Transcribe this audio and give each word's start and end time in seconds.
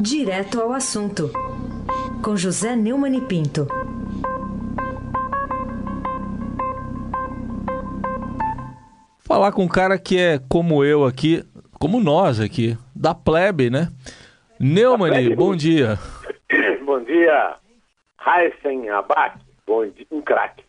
Direto 0.00 0.60
ao 0.60 0.72
assunto, 0.72 1.30
com 2.24 2.36
José 2.36 2.74
Neumann 2.74 3.16
e 3.16 3.20
Pinto. 3.20 3.66
Falar 9.18 9.52
com 9.52 9.62
um 9.64 9.68
cara 9.68 9.98
que 9.98 10.18
é 10.18 10.40
como 10.48 10.84
eu 10.84 11.04
aqui, 11.04 11.44
como 11.78 12.00
nós 12.00 12.40
aqui, 12.40 12.76
da 12.94 13.14
plebe, 13.14 13.70
né? 13.70 13.88
Neumann, 14.58 15.34
bom 15.36 15.54
dia. 15.54 15.98
Bom 16.84 17.04
dia, 17.04 17.56
Heisen 18.26 18.90
Abac, 18.90 19.38
bom 19.64 19.86
dia, 19.86 20.06
um 20.10 20.20
craque. 20.20 20.64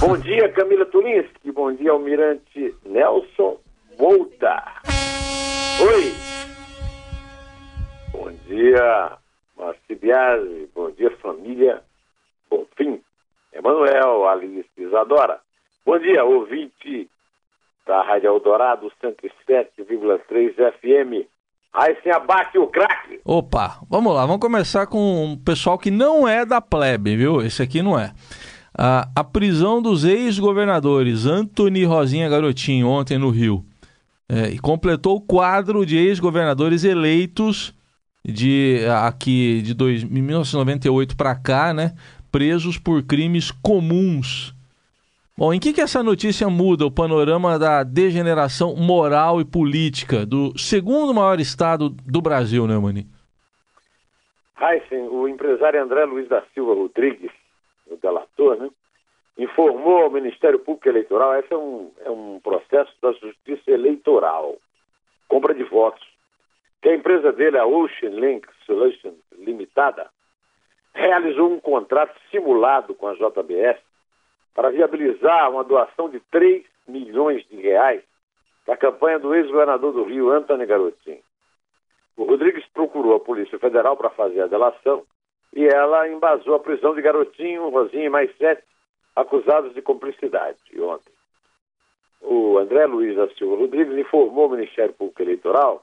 Bom 0.00 0.16
dia, 0.16 0.48
Camila 0.50 0.86
Tulinski, 0.86 1.50
bom 1.50 1.72
dia, 1.72 1.90
Almirante 1.90 2.74
Nelson 2.84 3.58
Volta. 3.98 4.62
Oi! 5.80 6.12
Bom 8.16 8.32
dia, 8.48 9.12
Marci 9.58 9.94
Biasi. 9.94 10.70
Bom 10.74 10.90
dia, 10.90 11.10
família. 11.18 11.82
Bom 12.50 12.64
fim. 12.74 12.98
Emanuel, 13.52 14.26
Alice 14.26 14.68
Isadora. 14.78 15.38
Bom 15.84 15.98
dia, 15.98 16.24
ouvinte 16.24 17.10
da 17.86 18.02
Rádio 18.02 18.28
Eldorado 18.28 18.90
107,3 19.02 20.54
FM. 20.54 21.28
Aí 21.74 21.94
sim 22.02 22.10
abate 22.10 22.58
o 22.58 22.66
craque. 22.68 23.20
Opa, 23.22 23.80
vamos 23.88 24.14
lá, 24.14 24.24
vamos 24.24 24.40
começar 24.40 24.86
com 24.86 25.24
um 25.24 25.36
pessoal 25.36 25.78
que 25.78 25.90
não 25.90 26.26
é 26.26 26.46
da 26.46 26.60
plebe, 26.60 27.16
viu? 27.16 27.42
Esse 27.42 27.62
aqui 27.62 27.82
não 27.82 27.98
é. 27.98 28.14
A, 28.76 29.10
a 29.14 29.22
prisão 29.22 29.82
dos 29.82 30.04
ex-governadores 30.04 31.26
Antony 31.26 31.84
Rosinha 31.84 32.30
Garotinho 32.30 32.88
ontem 32.88 33.18
no 33.18 33.28
Rio. 33.28 33.62
É, 34.26 34.48
e 34.48 34.58
completou 34.58 35.16
o 35.16 35.20
quadro 35.20 35.84
de 35.84 35.98
ex-governadores 35.98 36.82
eleitos 36.82 37.75
de 38.26 38.80
aqui 39.04 39.62
de 39.62 39.72
dois, 39.74 40.02
1998 40.02 41.16
para 41.16 41.34
cá, 41.34 41.72
né, 41.72 41.92
presos 42.32 42.76
por 42.76 43.02
crimes 43.02 43.50
comuns. 43.50 44.54
Bom, 45.38 45.52
em 45.52 45.60
que, 45.60 45.72
que 45.72 45.82
essa 45.82 46.02
notícia 46.02 46.48
muda 46.48 46.86
o 46.86 46.90
panorama 46.90 47.58
da 47.58 47.82
degeneração 47.82 48.74
moral 48.74 49.40
e 49.40 49.44
política 49.44 50.24
do 50.24 50.58
segundo 50.58 51.12
maior 51.12 51.38
estado 51.38 51.90
do 51.90 52.22
Brasil, 52.22 52.66
né, 52.66 52.76
Mani? 52.78 53.06
Heisen, 54.58 55.08
o 55.08 55.28
empresário 55.28 55.82
André 55.82 56.06
Luiz 56.06 56.26
da 56.28 56.42
Silva 56.54 56.74
Rodrigues, 56.74 57.30
o 57.86 57.96
delator, 57.96 58.56
né, 58.56 58.70
informou 59.38 60.04
ao 60.04 60.10
Ministério 60.10 60.58
Público 60.58 60.88
Eleitoral, 60.88 61.38
esse 61.38 61.52
é 61.52 61.56
um, 61.56 61.90
é 62.04 62.10
um 62.10 62.40
processo 62.42 62.92
da 63.02 63.12
justiça 63.12 63.70
eleitoral, 63.70 64.56
compra 65.28 65.54
de 65.54 65.64
votos, 65.64 66.15
que 66.86 66.90
a 66.90 66.94
empresa 66.94 67.32
dele, 67.32 67.58
a 67.58 67.66
Ocean 67.66 68.10
Link 68.10 68.46
Solutions 68.64 69.16
Limitada, 69.36 70.08
realizou 70.94 71.50
um 71.50 71.58
contrato 71.58 72.16
simulado 72.30 72.94
com 72.94 73.08
a 73.08 73.14
JBS 73.14 73.80
para 74.54 74.70
viabilizar 74.70 75.50
uma 75.50 75.64
doação 75.64 76.08
de 76.08 76.20
3 76.30 76.64
milhões 76.86 77.44
de 77.48 77.56
reais 77.56 78.04
para 78.64 78.74
a 78.74 78.78
campanha 78.78 79.18
do 79.18 79.34
ex-governador 79.34 79.94
do 79.94 80.04
Rio, 80.04 80.30
Antônio 80.30 80.64
Garotinho. 80.64 81.18
O 82.16 82.22
Rodrigues 82.22 82.64
procurou 82.72 83.16
a 83.16 83.20
Polícia 83.20 83.58
Federal 83.58 83.96
para 83.96 84.10
fazer 84.10 84.42
a 84.42 84.46
delação 84.46 85.02
e 85.56 85.66
ela 85.66 86.08
embasou 86.08 86.54
a 86.54 86.60
prisão 86.60 86.94
de 86.94 87.02
Garotinho, 87.02 87.68
Rosinha 87.68 88.04
e 88.04 88.10
mais 88.10 88.30
sete 88.36 88.62
acusados 89.16 89.74
de 89.74 89.82
cumplicidade 89.82 90.60
ontem. 90.78 91.12
O 92.20 92.58
André 92.58 92.86
Luiz 92.86 93.16
da 93.16 93.28
Silva 93.30 93.56
Rodrigues 93.56 93.98
informou 93.98 94.44
ao 94.44 94.50
Ministério 94.50 94.94
Público 94.94 95.20
Eleitoral 95.20 95.82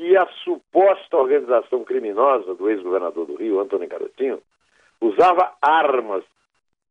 que 0.00 0.16
a 0.16 0.26
suposta 0.42 1.14
organização 1.14 1.84
criminosa 1.84 2.54
do 2.54 2.70
ex-governador 2.70 3.26
do 3.26 3.34
Rio, 3.34 3.60
Antônio 3.60 3.86
Garotinho, 3.86 4.40
usava 4.98 5.52
armas 5.60 6.24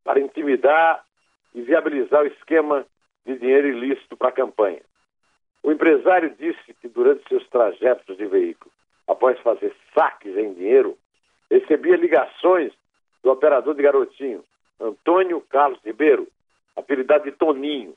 para 0.04 0.20
intimidar 0.20 1.04
e 1.52 1.60
viabilizar 1.60 2.22
o 2.22 2.28
esquema 2.28 2.86
de 3.26 3.36
dinheiro 3.36 3.66
ilícito 3.66 4.16
para 4.16 4.28
a 4.28 4.32
campanha. 4.32 4.80
O 5.60 5.72
empresário 5.72 6.32
disse 6.38 6.72
que 6.80 6.86
durante 6.86 7.28
seus 7.28 7.44
trajetos 7.48 8.16
de 8.16 8.26
veículo, 8.26 8.70
após 9.08 9.36
fazer 9.40 9.74
saques 9.92 10.36
em 10.36 10.54
dinheiro, 10.54 10.96
recebia 11.50 11.96
ligações 11.96 12.72
do 13.24 13.32
operador 13.32 13.74
de 13.74 13.82
Garotinho, 13.82 14.44
Antônio 14.80 15.40
Carlos 15.50 15.80
Ribeiro, 15.84 16.28
apelidado 16.76 17.24
de 17.24 17.32
Toninho, 17.32 17.92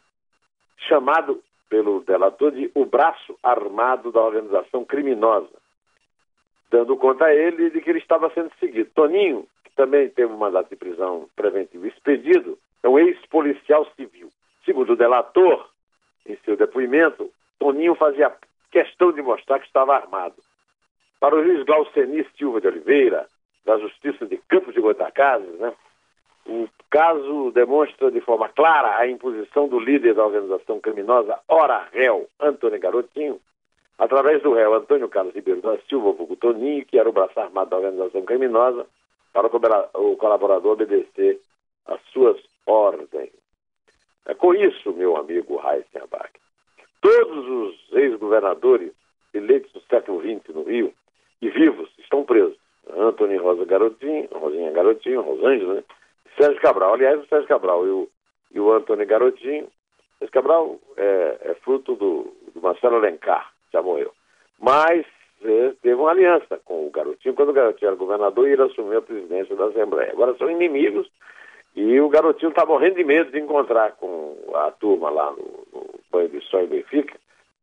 chamado 0.87 1.39
pelo 1.73 2.01
delator 2.01 2.51
de 2.51 2.69
o 2.75 2.85
braço 2.85 3.35
armado 3.41 4.11
da 4.11 4.21
organização 4.21 4.85
criminosa, 4.85 5.49
dando 6.69 6.95
conta 6.95 7.25
a 7.25 7.33
ele 7.33 7.71
de 7.71 7.81
que 7.81 7.89
ele 7.89 7.97
estava 7.97 8.29
sendo 8.29 8.51
seguido. 8.59 8.91
Toninho, 8.93 9.47
que 9.63 9.71
também 9.71 10.07
teve 10.07 10.31
um 10.31 10.37
mandato 10.37 10.69
de 10.69 10.75
prisão 10.75 11.27
preventivo 11.35 11.87
expedido, 11.87 12.59
é 12.83 12.87
um 12.87 12.99
ex-policial 12.99 13.87
civil. 13.95 14.29
Segundo 14.63 14.93
o 14.93 14.95
delator, 14.95 15.67
em 16.27 16.37
seu 16.45 16.55
depoimento, 16.55 17.31
Toninho 17.57 17.95
fazia 17.95 18.31
questão 18.69 19.11
de 19.11 19.23
mostrar 19.23 19.57
que 19.57 19.65
estava 19.65 19.95
armado. 19.95 20.35
Para 21.19 21.35
o 21.35 21.43
juiz 21.43 21.65
Glauceni 21.65 22.23
Silva 22.37 22.61
de 22.61 22.67
Oliveira, 22.67 23.25
da 23.65 23.79
Justiça 23.79 24.27
de 24.27 24.37
Campos 24.47 24.75
de 24.75 24.79
Goitacazes, 24.79 25.57
né, 25.57 25.73
o 26.45 26.67
caso 26.89 27.51
demonstra 27.51 28.11
de 28.11 28.21
forma 28.21 28.49
clara 28.49 28.97
a 28.97 29.07
imposição 29.07 29.67
do 29.67 29.79
líder 29.79 30.13
da 30.13 30.25
organização 30.25 30.79
criminosa, 30.79 31.39
ora 31.47 31.87
réu, 31.91 32.27
Antônio 32.39 32.79
Garotinho, 32.79 33.39
através 33.97 34.41
do 34.41 34.53
réu 34.53 34.73
Antônio 34.73 35.09
Carlos 35.09 35.33
Ribeiro 35.33 35.61
da 35.61 35.77
Silva 35.89 36.11
Vulgo 36.11 36.35
Toninho, 36.35 36.85
que 36.85 36.99
era 36.99 37.09
o 37.09 37.13
braço 37.13 37.39
armado 37.39 37.69
da 37.69 37.77
organização 37.77 38.21
criminosa, 38.23 38.85
para 39.31 39.47
o 39.47 40.17
colaborador 40.17 40.73
obedecer 40.73 41.39
às 41.87 41.99
suas 42.11 42.37
ordens. 42.67 43.31
É 44.25 44.33
com 44.33 44.53
isso, 44.53 44.93
meu 44.93 45.17
amigo 45.17 45.59
Abac, 45.59 46.39
todos 47.01 47.47
os 47.47 47.93
ex-governadores 47.93 48.91
eleitos 49.33 49.73
no 49.73 49.81
século 49.81 50.21
XX 50.21 50.55
no 50.55 50.63
Rio 50.63 50.93
e 51.41 51.49
vivos 51.49 51.89
estão 51.97 52.23
presos. 52.23 52.55
Antônio 52.95 53.41
Rosa 53.41 53.65
Garotinho, 53.65 54.27
Rosinha 54.31 54.71
Garotinho, 54.71 55.21
Rosângela, 55.21 55.75
né? 55.75 55.83
Sérgio 56.37 56.61
Cabral. 56.61 56.93
Aliás, 56.93 57.19
o 57.19 57.27
Sérgio 57.27 57.47
Cabral 57.47 57.85
e 57.85 57.89
o, 57.89 58.09
e 58.53 58.59
o 58.59 58.71
Antônio 58.71 59.05
Garotinho. 59.05 59.67
Sérgio 60.19 60.33
Cabral 60.33 60.79
é, 60.97 61.37
é 61.41 61.53
fruto 61.63 61.95
do, 61.95 62.33
do, 62.53 62.61
Marcelo 62.61 62.95
Alencar, 62.95 63.51
já 63.71 63.81
morreu. 63.81 64.11
Mas 64.59 65.05
é, 65.43 65.73
teve 65.81 65.95
uma 65.95 66.11
aliança 66.11 66.59
com 66.65 66.87
o 66.87 66.91
Garotinho 66.91 67.35
quando 67.35 67.49
o 67.49 67.53
Garotinho 67.53 67.89
era 67.89 67.97
governador 67.97 68.47
e 68.47 68.53
ele 68.53 68.63
assumiu 68.63 68.99
a 68.99 69.01
presidência 69.01 69.55
da 69.55 69.65
Assembleia. 69.65 70.11
Agora 70.11 70.35
são 70.37 70.49
inimigos 70.49 71.09
e 71.75 71.99
o 71.99 72.09
Garotinho 72.09 72.49
está 72.49 72.65
morrendo 72.65 72.95
de 72.95 73.03
medo 73.03 73.31
de 73.31 73.39
encontrar 73.39 73.93
com 73.93 74.37
a 74.53 74.71
turma 74.71 75.09
lá 75.09 75.31
no, 75.31 75.65
no 75.73 75.99
banho 76.11 76.29
de 76.29 76.37
em 76.37 76.67
Benfica, 76.67 77.15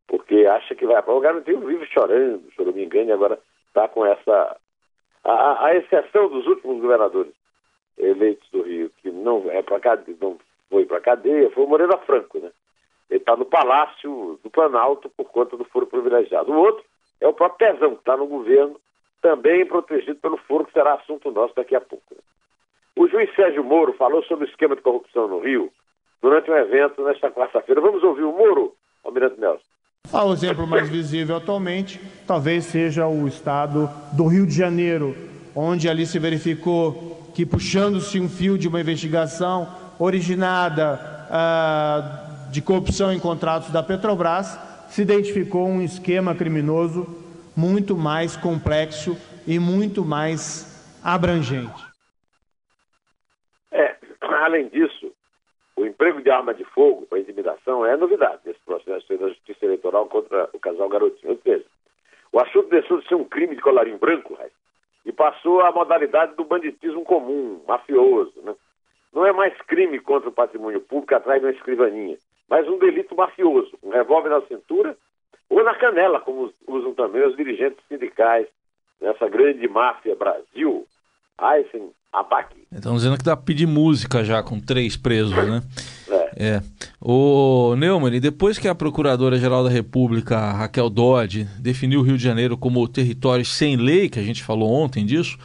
porque 0.09 0.47
acha 0.47 0.75
que 0.75 0.84
vai. 0.84 1.03
O 1.06 1.20
Garotinho 1.20 1.60
vive 1.60 1.86
chorando, 1.86 2.42
se 2.53 2.60
eu 2.60 2.66
não 2.66 2.72
me 2.72 2.84
engano, 2.84 3.09
e 3.09 3.12
agora 3.12 3.38
está 3.69 3.88
com 3.88 4.04
essa. 4.04 4.56
A, 5.22 5.66
a 5.66 5.76
exceção 5.76 6.28
dos 6.28 6.47
últimos 6.47 6.80
governadores 6.80 7.32
eleitos 8.00 8.48
do 8.50 8.62
Rio, 8.62 8.90
que 9.02 9.10
não 9.10 9.50
é 9.50 9.62
para 9.62 9.80
cadeia, 9.80 10.16
não 10.20 10.38
foi 10.68 10.84
para 10.86 11.00
cadeia, 11.00 11.50
foi 11.50 11.64
o 11.64 11.68
Moreira 11.68 11.98
Franco, 11.98 12.38
né? 12.38 12.50
Ele 13.10 13.18
está 13.18 13.36
no 13.36 13.44
Palácio 13.44 14.38
do 14.42 14.50
Planalto 14.50 15.10
por 15.10 15.26
conta 15.30 15.56
do 15.56 15.64
foro 15.64 15.86
privilegiado. 15.86 16.52
O 16.52 16.56
outro 16.56 16.84
é 17.20 17.26
o 17.26 17.32
próprio 17.32 17.72
Pezão, 17.72 17.94
que 17.94 18.00
está 18.00 18.16
no 18.16 18.26
governo, 18.26 18.80
também 19.20 19.66
protegido 19.66 20.16
pelo 20.16 20.36
foro, 20.36 20.64
que 20.64 20.72
será 20.72 20.94
assunto 20.94 21.30
nosso 21.30 21.54
daqui 21.54 21.74
a 21.74 21.80
pouco. 21.80 22.04
Né? 22.14 22.20
O 22.96 23.08
juiz 23.08 23.34
Sérgio 23.34 23.64
Moro 23.64 23.92
falou 23.94 24.22
sobre 24.24 24.46
o 24.46 24.48
esquema 24.48 24.76
de 24.76 24.82
corrupção 24.82 25.26
no 25.26 25.40
Rio 25.40 25.72
durante 26.22 26.50
um 26.50 26.56
evento 26.56 27.02
nesta 27.02 27.30
quarta-feira. 27.30 27.80
Vamos 27.80 28.02
ouvir 28.02 28.22
o 28.22 28.32
Moro, 28.32 28.74
Almirante 29.04 29.40
Nelson. 29.40 29.64
O 30.12 30.32
exemplo 30.32 30.66
mais 30.66 30.88
visível 30.88 31.36
atualmente 31.36 32.00
talvez 32.26 32.64
seja 32.64 33.06
o 33.06 33.28
estado 33.28 33.88
do 34.16 34.26
Rio 34.26 34.46
de 34.46 34.53
Janeiro, 34.53 35.14
onde 35.54 35.88
ali 35.88 36.06
se 36.06 36.18
verificou 36.18 37.19
que, 37.41 37.47
puxando-se 37.47 38.21
um 38.21 38.28
fio 38.28 38.59
de 38.59 38.69
uma 38.69 38.83
investigação 38.83 39.66
originada 39.98 41.01
ah, 41.31 42.48
de 42.51 42.60
corrupção 42.60 43.10
em 43.10 43.19
contratos 43.19 43.71
da 43.71 43.83
Petrobras, 43.83 44.59
se 44.91 45.01
identificou 45.01 45.66
um 45.66 45.81
esquema 45.81 46.34
criminoso 46.34 47.07
muito 47.57 47.97
mais 47.97 48.37
complexo 48.37 49.16
e 49.47 49.59
muito 49.59 50.04
mais 50.04 51.01
abrangente. 51.03 51.83
É, 53.72 53.97
além 54.21 54.69
disso, 54.69 55.10
o 55.77 55.87
emprego 55.87 56.21
de 56.21 56.28
arma 56.28 56.53
de 56.53 56.65
fogo 56.65 57.07
para 57.07 57.21
intimidação 57.21 57.87
é 57.87 57.97
novidade 57.97 58.42
nesse 58.45 58.60
processo 58.66 59.16
da 59.16 59.28
Justiça 59.28 59.65
Eleitoral 59.65 60.04
contra 60.09 60.47
o 60.53 60.59
casal 60.59 60.91
Garotinho. 60.91 61.33
Ou 61.33 61.39
seja, 61.42 61.65
o 62.33 62.39
assunto 62.39 62.69
deixou 62.69 63.01
de 63.01 63.09
ser 63.09 63.15
um 63.15 63.25
crime 63.25 63.57
de 63.57 63.63
colarinho 63.63 63.97
branco, 63.97 64.37
e 64.39 64.59
passou 65.20 65.60
à 65.60 65.70
modalidade 65.70 66.34
do 66.34 66.44
banditismo 66.44 67.04
comum, 67.04 67.60
mafioso. 67.68 68.32
Né? 68.42 68.54
Não 69.12 69.26
é 69.26 69.32
mais 69.34 69.54
crime 69.66 69.98
contra 70.00 70.30
o 70.30 70.32
patrimônio 70.32 70.80
público 70.80 71.14
atrás 71.14 71.38
de 71.38 71.46
uma 71.46 71.52
escrivaninha, 71.52 72.16
mas 72.48 72.66
um 72.66 72.78
delito 72.78 73.14
mafioso, 73.14 73.70
um 73.82 73.90
revólver 73.90 74.30
na 74.30 74.40
cintura 74.46 74.96
ou 75.50 75.62
na 75.62 75.74
canela, 75.74 76.20
como 76.20 76.50
usam 76.66 76.94
também 76.94 77.22
os 77.26 77.36
dirigentes 77.36 77.84
sindicais 77.86 78.46
nessa 78.98 79.28
grande 79.28 79.68
máfia 79.68 80.16
Brasil, 80.16 80.86
Aysen 81.36 81.90
Abac. 82.10 82.56
Estão 82.72 82.94
dizendo 82.94 83.18
que 83.18 83.24
dá 83.24 83.36
para 83.36 83.44
pedir 83.44 83.66
música 83.66 84.24
já 84.24 84.42
com 84.42 84.58
três 84.58 84.96
presos, 84.96 85.36
né? 85.36 85.60
É. 86.08 86.19
é. 86.41 86.63
O 86.98 87.77
Neumann, 87.77 88.19
depois 88.19 88.59
que 88.59 88.66
a 88.66 88.75
Procuradora-Geral 88.75 89.63
da 89.63 89.69
República, 89.69 90.53
Raquel 90.53 90.89
Dodge, 90.89 91.47
definiu 91.59 92.01
o 92.01 92.03
Rio 92.03 92.16
de 92.16 92.25
Janeiro 92.25 92.57
como 92.57 92.89
território 92.89 93.45
sem 93.45 93.77
lei, 93.77 94.09
que 94.09 94.19
a 94.19 94.22
gente 94.22 94.42
falou 94.42 94.72
ontem 94.72 95.04
disso, 95.04 95.37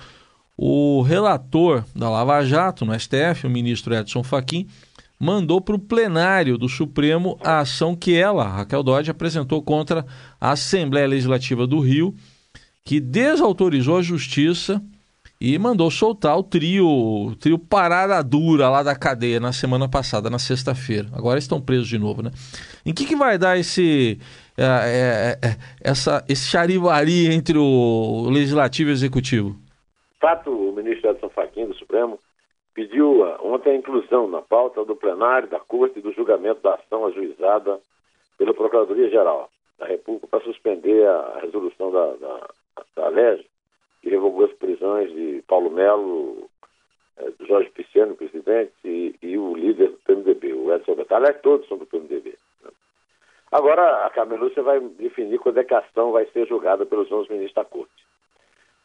o 0.57 1.01
relator 1.01 1.83
da 1.93 2.09
Lava 2.09 2.45
Jato 2.45 2.85
no 2.85 2.97
STF, 2.97 3.45
o 3.45 3.49
ministro 3.49 3.93
Edson 3.93 4.23
Fachin, 4.23 4.67
mandou 5.19 5.59
para 5.59 5.75
o 5.75 5.79
plenário 5.79 6.57
do 6.57 6.69
Supremo 6.69 7.37
a 7.43 7.59
ação 7.59 7.93
que 7.93 8.15
ela, 8.15 8.47
Raquel 8.47 8.81
Dodge, 8.81 9.11
apresentou 9.11 9.61
contra 9.61 10.05
a 10.39 10.51
Assembleia 10.51 11.07
Legislativa 11.07 11.67
do 11.67 11.81
Rio, 11.81 12.15
que 12.85 13.01
desautorizou 13.01 13.97
a 13.97 14.01
justiça 14.01 14.81
e 15.39 15.57
mandou 15.59 15.91
soltar 15.91 16.37
o 16.37 16.43
trio, 16.43 16.87
o 16.87 17.35
trio 17.35 17.59
Parada 17.59 18.23
Dura 18.23 18.69
lá 18.69 18.81
da 18.81 18.95
cadeia 18.95 19.39
na 19.39 19.51
semana 19.51 19.89
passada, 19.89 20.29
na 20.29 20.39
sexta-feira. 20.39 21.07
Agora 21.13 21.37
estão 21.37 21.61
presos 21.61 21.87
de 21.87 21.97
novo, 21.97 22.21
né? 22.21 22.31
Em 22.85 22.93
que, 22.93 23.05
que 23.05 23.15
vai 23.15 23.37
dar 23.37 23.57
esse, 23.57 24.17
é, 24.57 25.37
é, 25.43 25.57
essa, 25.83 26.23
esse 26.29 26.47
charivari 26.47 27.27
entre 27.33 27.57
o 27.57 28.29
legislativo 28.29 28.89
e 28.89 28.93
o 28.93 28.95
executivo? 28.95 29.55
Fato, 30.19 30.49
o 30.49 30.73
ministro 30.73 31.11
Edson 31.11 31.29
Fachin 31.29 31.67
do 31.67 31.75
Supremo 31.75 32.17
pediu 32.73 33.21
ontem 33.43 33.71
a 33.71 33.75
inclusão 33.75 34.27
na 34.27 34.41
pauta 34.41 34.83
do 34.85 34.95
plenário 34.95 35.49
da 35.49 35.59
Corte 35.59 36.01
do 36.01 36.13
julgamento 36.13 36.61
da 36.61 36.75
ação 36.75 37.05
ajuizada 37.05 37.79
pela 38.37 38.53
Procuradoria-Geral 38.53 39.49
da 39.77 39.85
República 39.85 40.27
para 40.27 40.43
suspender 40.43 41.07
a 41.07 41.39
resolução 41.41 41.91
da, 41.91 42.05
da, 42.15 42.47
da 42.95 43.09
que 44.05 44.11
revogou 44.11 44.45
as 44.45 44.53
prisões 44.53 45.11
de 45.11 45.43
Paulo 45.47 45.71
Melo, 45.71 46.47
eh, 47.17 47.31
Jorge 47.47 47.71
Pisciano, 47.71 48.15
presidente, 48.15 48.71
e, 48.83 49.15
e, 49.19 49.35
o 49.35 49.55
líder 49.55 49.89
do 49.89 49.97
PMDB, 50.05 50.53
o 50.53 50.71
Edson 50.71 50.93
Betalha, 50.93 51.33
todos 51.33 51.67
são 51.67 51.75
do 51.75 51.87
PMDB. 51.87 52.37
Né? 52.63 52.69
Agora, 53.51 54.05
a 54.05 54.11
Camelúcia 54.11 54.61
vai 54.61 54.79
definir 54.79 55.39
quando 55.39 55.57
é 55.57 55.63
que 55.63 55.73
a 55.73 55.79
ação 55.79 56.11
vai 56.11 56.27
ser 56.27 56.47
julgada 56.47 56.85
pelos 56.85 57.11
11 57.11 57.31
ministros 57.31 57.55
da 57.55 57.65
Corte. 57.65 58.05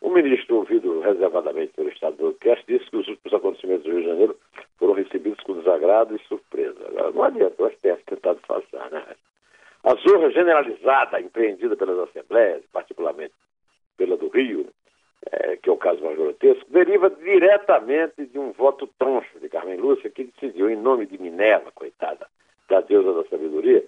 O 0.01 0.09
ministro, 0.09 0.57
ouvido 0.57 1.01
reservadamente 1.01 1.75
pelo 1.75 1.91
Estado 1.91 2.17
do 2.17 2.33
Cast, 2.37 2.65
disse 2.67 2.89
que 2.89 2.97
os 2.97 3.07
últimos 3.07 3.35
acontecimentos 3.35 3.85
do 3.85 3.91
Rio 3.91 4.01
de 4.01 4.09
Janeiro 4.09 4.37
foram 4.79 4.95
recebidos 4.95 5.45
com 5.45 5.53
desagrado 5.53 6.17
e 6.17 6.19
surpresa. 6.21 6.83
Agora, 6.89 7.11
não 7.11 7.25
adianta 7.25 7.63
o 7.63 7.69
STF 7.69 8.03
tentar 8.07 8.33
disfarçar, 8.37 8.91
né? 8.91 9.05
A 9.85 9.95
zorra 9.97 10.31
generalizada 10.31 11.21
empreendida 11.21 11.77
pelas 11.77 12.09
assembleias, 12.09 12.63
particularmente 12.73 13.35
pela 13.99 14.17
do 14.17 14.29
Rio, 14.29 14.67
é, 15.31 15.57
que 15.57 15.69
é 15.69 15.73
o 15.73 15.77
caso 15.77 16.03
mais 16.03 16.17
grotesco, 16.17 16.71
deriva 16.71 17.11
diretamente 17.11 18.27
de 18.27 18.39
um 18.39 18.53
voto 18.53 18.87
troncho 18.99 19.39
de 19.41 19.49
Carmen 19.49 19.77
Lúcia, 19.77 20.11
que 20.11 20.25
decidiu, 20.25 20.71
em 20.71 20.77
nome 20.77 21.07
de 21.07 21.21
Minerva, 21.21 21.71
coitada, 21.73 22.27
da 22.69 22.81
deusa 22.81 23.13
da 23.13 23.29
sabedoria, 23.29 23.85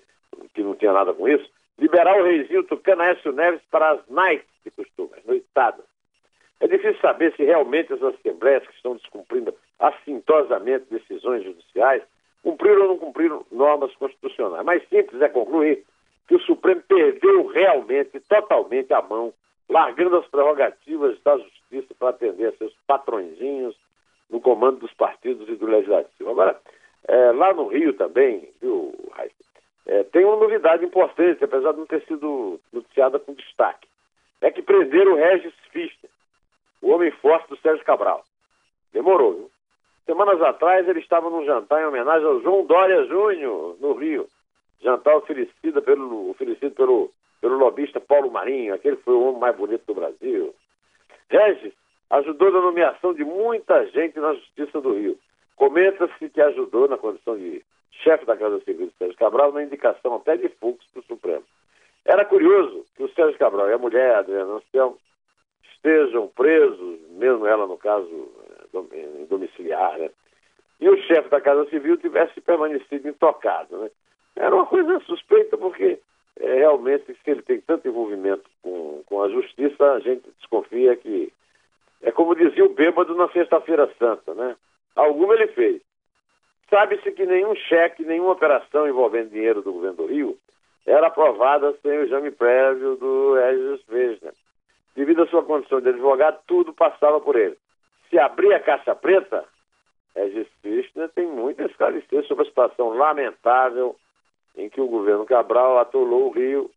que 0.55 0.63
não 0.63 0.75
tinha 0.75 0.93
nada 0.93 1.15
com 1.15 1.29
isso, 1.29 1.49
liberar 1.79 2.21
o 2.21 2.25
reizinho 2.25 2.65
Tucano 2.65 3.03
Aécio 3.03 3.33
Neves 3.33 3.63
para 3.71 3.93
as 3.93 4.09
nights 4.09 4.47
de 4.65 4.71
costume, 4.71 5.11
as 5.17 5.25
noitadas 5.25 5.85
é 6.63 6.69
difícil 6.69 7.01
saber 7.01 7.35
se 7.35 7.43
realmente 7.43 7.93
as 7.93 8.01
assembleias 8.01 8.65
que 8.65 8.75
estão 8.77 8.95
descumprindo 8.95 9.53
assintosamente 9.81 10.87
decisões 10.93 11.43
judiciais 11.43 12.05
cumpriram 12.41 12.83
ou 12.83 12.89
não 12.91 12.99
cumpriram 12.99 13.45
normas 13.51 13.93
constitucionais. 13.97 14.65
Mais 14.65 14.89
simples 14.89 15.21
é 15.21 15.29
concluir 15.29 15.83
que 16.29 16.37
o 16.37 16.41
Supremo 16.43 16.81
perdeu 16.87 17.47
realmente, 17.49 18.21
totalmente 18.29 18.95
a 18.95 19.03
mão, 19.03 19.35
largando 19.73 20.19
as 20.19 20.27
prerrogativas 20.27 21.19
da 21.23 21.39
justiça 21.39 21.95
para 21.99 22.11
atender 22.11 22.49
a 22.49 22.57
seus 22.57 22.75
patrõezinhos 22.87 23.75
no 24.31 24.41
comando 24.41 24.81
dos 24.81 24.93
partidos 24.93 25.49
e 25.49 25.57
do 25.57 25.67
legislativo. 25.67 26.31
Agora, 26.31 26.61
é, 27.09 27.33
lá 27.33 27.53
no 27.55 27.69
Rio 27.69 27.95
também, 27.95 28.49
viu, 28.61 28.95
Raíssa, 29.13 29.35
é, 29.87 30.05
tem 30.05 30.25
uma 30.25 30.37
novidade 30.37 30.85
importante, 30.85 31.43
apesar 31.43 31.73
de 31.73 31.79
não 31.79 31.87
ter 31.87 32.03
sido 32.05 32.61
noticiada 32.73 33.19
com 33.19 33.35
destaque. 33.35 33.89
É 34.41 34.51
que 34.51 34.63
prenderam 34.63 35.13
o 35.13 35.17
Regis 35.17 35.55
Fischer, 35.71 36.11
o 36.81 36.91
homem 36.91 37.11
forte 37.11 37.49
do 37.49 37.57
Sérgio 37.59 37.85
Cabral. 37.85 38.25
Demorou, 38.93 39.33
viu? 39.35 39.51
Semanas 40.05 40.43
atrás 40.43 40.87
ele 40.87 41.01
estava 41.01 41.31
num 41.31 41.45
jantar 41.45 41.81
em 41.81 41.87
homenagem 41.87 42.27
ao 42.27 42.41
João 42.41 42.67
Dória 42.67 43.05
Júnior, 43.07 43.77
no 43.81 43.95
Rio. 43.95 44.27
Jantar 44.83 45.17
oferecido 45.17 45.81
pelo, 45.81 46.31
oferecido 46.31 46.75
pelo, 46.75 47.11
pelo 47.43 47.59
lobista 47.59 48.01
Paulo 48.01 48.31
Marinho, 48.31 48.73
aquele 48.73 48.97
que 48.97 49.03
foi 49.03 49.15
o 49.15 49.23
homem 49.23 49.41
mais 49.41 49.57
bonito 49.57 49.85
do 49.85 49.95
Brasil. 49.95 50.55
Regis 51.29 51.75
ajudou 52.09 52.53
na 52.53 52.61
nomeação 52.61 53.13
de 53.13 53.25
muita 53.25 53.85
gente 53.89 54.19
na 54.21 54.33
Justiça 54.35 54.81
do 54.81 54.93
Rio. 54.95 55.19
Comenta-se 55.57 56.29
que 56.29 56.41
ajudou 56.41 56.89
na 56.89 56.97
condição 56.97 57.37
de 57.37 57.63
chefe 57.91 58.25
da 58.25 58.37
Casa 58.37 58.61
Civil 58.61 58.87
do 58.87 58.93
Sérgio 58.93 59.19
Cabral 59.19 59.53
na 59.53 59.65
indicação 59.65 60.15
até 60.15 60.37
de 60.37 60.49
Fux 60.51 60.85
para 60.93 61.01
o 61.01 61.05
Supremo. 61.05 61.43
Era 62.05 62.25
curioso 62.25 62.87
que 62.97 63.03
o 63.03 63.13
Sérgio 63.13 63.39
Cabral 63.39 63.69
e 63.69 63.73
a 63.73 63.79
mulher, 63.79 64.15
Adriana 64.15 64.55
Anselmo, 64.55 64.99
estejam 65.75 66.29
presos, 66.29 67.01
mesmo 67.11 67.45
ela 67.45 67.67
no 67.67 67.77
caso 67.77 68.31
em 68.93 69.27
domiciliar, 69.27 69.99
né? 69.99 70.11
E 70.81 70.89
o 70.89 70.97
chefe 71.03 71.29
da 71.29 71.41
Casa 71.41 71.69
Civil 71.71 71.97
tivesse 71.97 72.41
permanecido 72.41 73.09
intocado, 73.09 73.79
né? 73.79 73.91
Era 74.37 74.55
uma 74.55 74.67
coisa 74.67 74.99
suspeita, 75.01 75.57
porque 75.57 75.99
é, 76.41 76.55
realmente, 76.55 77.05
se 77.07 77.31
ele 77.31 77.43
tem 77.43 77.61
tanto 77.61 77.87
envolvimento 77.87 78.45
com, 78.63 79.03
com 79.07 79.23
a 79.23 79.29
justiça, 79.29 79.93
a 79.93 80.01
gente 80.01 80.29
desconfia 80.39 80.97
que. 80.97 81.33
É 82.03 82.11
como 82.11 82.35
dizia 82.35 82.65
o 82.65 82.75
bêbado 82.75 83.15
na 83.15 83.29
Sexta-feira 83.29 83.89
Santa, 83.99 84.35
né? 84.35 84.57
Alguma 84.97 85.35
ele 85.35 85.47
fez. 85.49 85.81
Sabe-se 86.69 87.13
que 87.13 87.25
nenhum 87.25 87.55
cheque, 87.55 88.05
nenhuma 88.05 88.33
operação 88.33 88.89
envolvendo 88.89 89.31
dinheiro 89.31 89.63
do 89.63 89.73
governo 89.73 89.99
do 89.99 90.07
Rio 90.07 90.39
era 90.85 91.07
aprovada 91.07 91.77
sem 91.81 91.93
o 91.93 92.03
exame 92.03 92.31
prévio 92.33 92.97
do 92.97 93.35
Regis 93.35 93.85
Vesna 93.87 94.33
devido 94.95 95.23
à 95.23 95.27
sua 95.27 95.43
condição 95.43 95.81
de 95.81 95.89
advogado, 95.89 96.41
tudo 96.47 96.73
passava 96.73 97.21
por 97.21 97.37
ele. 97.37 97.57
Se 98.11 98.19
abrir 98.19 98.53
a 98.53 98.61
caixa 98.61 98.95
preta, 98.95 99.45
Regis 100.15 100.49
Krishna 100.63 101.09
tem 101.09 101.27
muito 101.27 101.63
a 101.63 101.67
esclarecer 101.67 102.25
sobre 102.27 102.45
a 102.45 102.49
situação 102.49 102.91
lamentável 102.91 103.97
em 104.57 104.69
que 104.69 104.81
o 104.81 104.89
governo 104.89 105.25
Cabral 105.25 105.79
atolou 105.79 106.29
o 106.29 106.33
Rio 106.33 106.71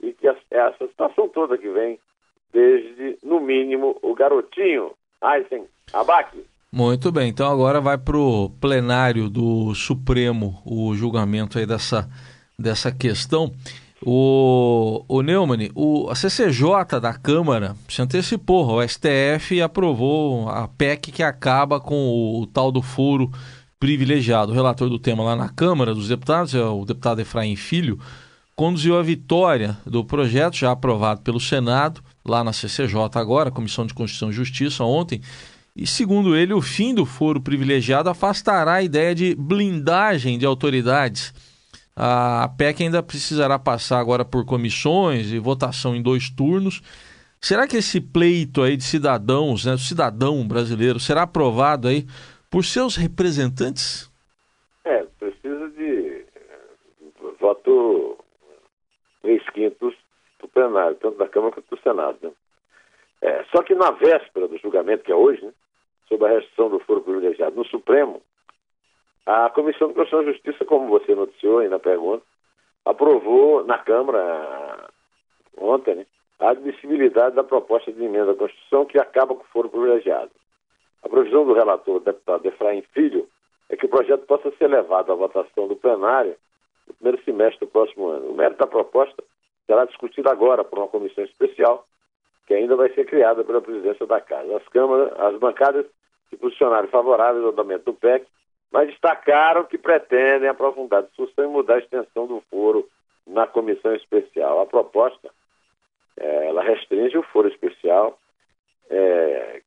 e 0.00 0.12
que 0.12 0.28
essa 0.28 0.86
situação 0.86 1.28
toda 1.28 1.58
que 1.58 1.68
vem 1.68 1.98
desde, 2.52 3.18
no 3.22 3.40
mínimo, 3.40 3.96
o 4.02 4.14
garotinho 4.14 4.92
Aysen 5.20 5.64
Abac. 5.92 6.38
Muito 6.70 7.10
bem, 7.10 7.30
então 7.30 7.50
agora 7.50 7.80
vai 7.80 7.96
para 7.96 8.16
o 8.16 8.50
plenário 8.60 9.28
do 9.28 9.74
Supremo 9.74 10.62
o 10.64 10.94
julgamento 10.94 11.58
aí 11.58 11.66
dessa, 11.66 12.08
dessa 12.58 12.92
questão. 12.92 13.52
O, 14.04 15.04
o 15.08 15.22
Neumann, 15.22 15.70
o, 15.74 16.08
a 16.08 16.14
CCJ 16.14 17.00
da 17.00 17.12
Câmara 17.14 17.74
se 17.88 18.00
antecipou, 18.00 18.66
o 18.66 18.86
STF 18.86 19.60
aprovou 19.60 20.48
a 20.48 20.68
PEC 20.68 21.10
que 21.10 21.22
acaba 21.22 21.80
com 21.80 21.94
o, 21.94 22.42
o 22.42 22.46
tal 22.46 22.70
do 22.70 22.80
foro 22.80 23.30
privilegiado. 23.78 24.52
O 24.52 24.54
relator 24.54 24.88
do 24.88 24.98
tema 24.98 25.22
lá 25.22 25.36
na 25.36 25.48
Câmara 25.48 25.94
dos 25.94 26.08
Deputados, 26.08 26.54
é 26.54 26.62
o 26.62 26.84
deputado 26.84 27.20
Efraim 27.20 27.56
Filho, 27.56 27.98
conduziu 28.56 28.98
a 28.98 29.02
vitória 29.02 29.76
do 29.86 30.04
projeto, 30.04 30.56
já 30.56 30.72
aprovado 30.72 31.20
pelo 31.20 31.40
Senado, 31.40 32.02
lá 32.24 32.42
na 32.42 32.52
CCJ 32.52 32.96
agora, 33.14 33.50
Comissão 33.50 33.86
de 33.86 33.94
Constituição 33.94 34.30
e 34.30 34.32
Justiça, 34.32 34.84
ontem. 34.84 35.20
E 35.76 35.86
segundo 35.86 36.34
ele, 36.34 36.52
o 36.52 36.60
fim 36.60 36.94
do 36.94 37.06
foro 37.06 37.40
privilegiado 37.40 38.10
afastará 38.10 38.74
a 38.74 38.82
ideia 38.82 39.14
de 39.14 39.34
blindagem 39.34 40.38
de 40.38 40.44
autoridades 40.44 41.32
a 42.00 42.48
PEC 42.56 42.84
ainda 42.84 43.02
precisará 43.02 43.58
passar 43.58 43.98
agora 43.98 44.24
por 44.24 44.44
comissões 44.44 45.32
e 45.32 45.38
votação 45.40 45.96
em 45.96 46.00
dois 46.00 46.30
turnos. 46.30 46.80
Será 47.40 47.66
que 47.66 47.76
esse 47.76 48.00
pleito 48.00 48.62
aí 48.62 48.76
de 48.76 48.84
cidadãos, 48.84 49.64
né, 49.64 49.72
do 49.72 49.80
cidadão 49.80 50.46
brasileiro, 50.46 51.00
será 51.00 51.22
aprovado 51.22 51.88
aí 51.88 52.06
por 52.50 52.64
seus 52.64 52.96
representantes? 52.96 54.10
É, 54.84 55.04
precisa 55.18 55.68
de 55.70 56.24
eh, 56.34 57.34
voto 57.40 58.18
três 59.22 59.42
quintos 59.50 59.94
do 60.40 60.48
plenário, 60.48 60.96
tanto 60.96 61.18
da 61.18 61.28
Câmara 61.28 61.52
quanto 61.52 61.74
do 61.74 61.82
Senado. 61.82 62.18
Né? 62.22 62.30
É, 63.20 63.44
só 63.54 63.62
que 63.62 63.74
na 63.74 63.90
véspera 63.90 64.48
do 64.48 64.58
julgamento, 64.58 65.04
que 65.04 65.12
é 65.12 65.14
hoje, 65.14 65.44
né, 65.44 65.52
sobre 66.08 66.26
a 66.26 66.30
restrição 66.30 66.70
do 66.70 66.78
foro 66.80 67.02
privilegiado 67.02 67.56
no 67.56 67.66
Supremo, 67.66 68.22
a 69.26 69.50
Comissão 69.50 69.88
de 69.88 69.94
Constituição 69.94 70.22
e 70.22 70.32
Justiça, 70.32 70.64
como 70.64 70.88
você 70.88 71.14
noticiou 71.14 71.58
aí 71.58 71.68
na 71.68 71.78
pergunta, 71.78 72.24
aprovou 72.84 73.64
na 73.64 73.78
Câmara 73.78 74.88
ontem 75.58 75.96
né, 75.96 76.06
a 76.38 76.50
admissibilidade 76.50 77.34
da 77.34 77.44
proposta 77.44 77.92
de 77.92 78.02
emenda 78.02 78.32
à 78.32 78.34
Constituição 78.34 78.86
que 78.86 78.98
acaba 78.98 79.34
com 79.34 79.42
o 79.42 79.48
foro 79.52 79.68
privilegiado. 79.68 80.30
A 81.02 81.08
provisão 81.08 81.46
do 81.46 81.52
relator, 81.52 82.00
deputado 82.00 82.46
Efraim 82.46 82.82
Filho, 82.92 83.28
é 83.68 83.76
que 83.76 83.86
o 83.86 83.88
projeto 83.88 84.26
possa 84.26 84.50
ser 84.52 84.68
levado 84.68 85.12
à 85.12 85.14
votação 85.14 85.68
do 85.68 85.76
plenário 85.76 86.36
no 86.86 86.94
primeiro 86.94 87.24
semestre 87.24 87.66
do 87.66 87.70
próximo 87.70 88.08
ano. 88.08 88.30
O 88.30 88.34
mérito 88.34 88.58
da 88.58 88.66
proposta 88.66 89.22
será 89.66 89.84
discutido 89.84 90.28
agora 90.28 90.64
por 90.64 90.78
uma 90.78 90.88
comissão 90.88 91.24
especial 91.24 91.86
que 92.46 92.54
ainda 92.54 92.74
vai 92.76 92.88
ser 92.94 93.04
criada 93.04 93.44
pela 93.44 93.60
presidência 93.60 94.06
da 94.06 94.20
Casa. 94.20 94.56
As 94.56 94.66
câmaras, 94.68 95.12
as 95.20 95.38
bancadas 95.38 95.84
se 96.30 96.36
posicionaram 96.36 96.88
favoráveis 96.88 97.44
ao 97.44 97.50
andamento 97.50 97.84
do 97.84 97.94
PEC, 97.94 98.26
mas 98.72 98.88
destacaram 98.88 99.64
que 99.64 99.76
pretendem 99.76 100.48
aprofundar 100.48 101.00
a 101.00 101.06
discussão 101.06 101.44
e 101.44 101.48
mudar 101.48 101.74
a 101.74 101.78
extensão 101.78 102.26
do 102.26 102.42
foro 102.50 102.88
na 103.26 103.46
comissão 103.46 103.94
especial. 103.94 104.60
A 104.60 104.66
proposta, 104.66 105.30
é, 106.18 106.48
ela 106.48 106.62
restringe 106.62 107.18
o 107.18 107.22
foro 107.22 107.48
especial 107.48 108.18
é, 108.90 109.62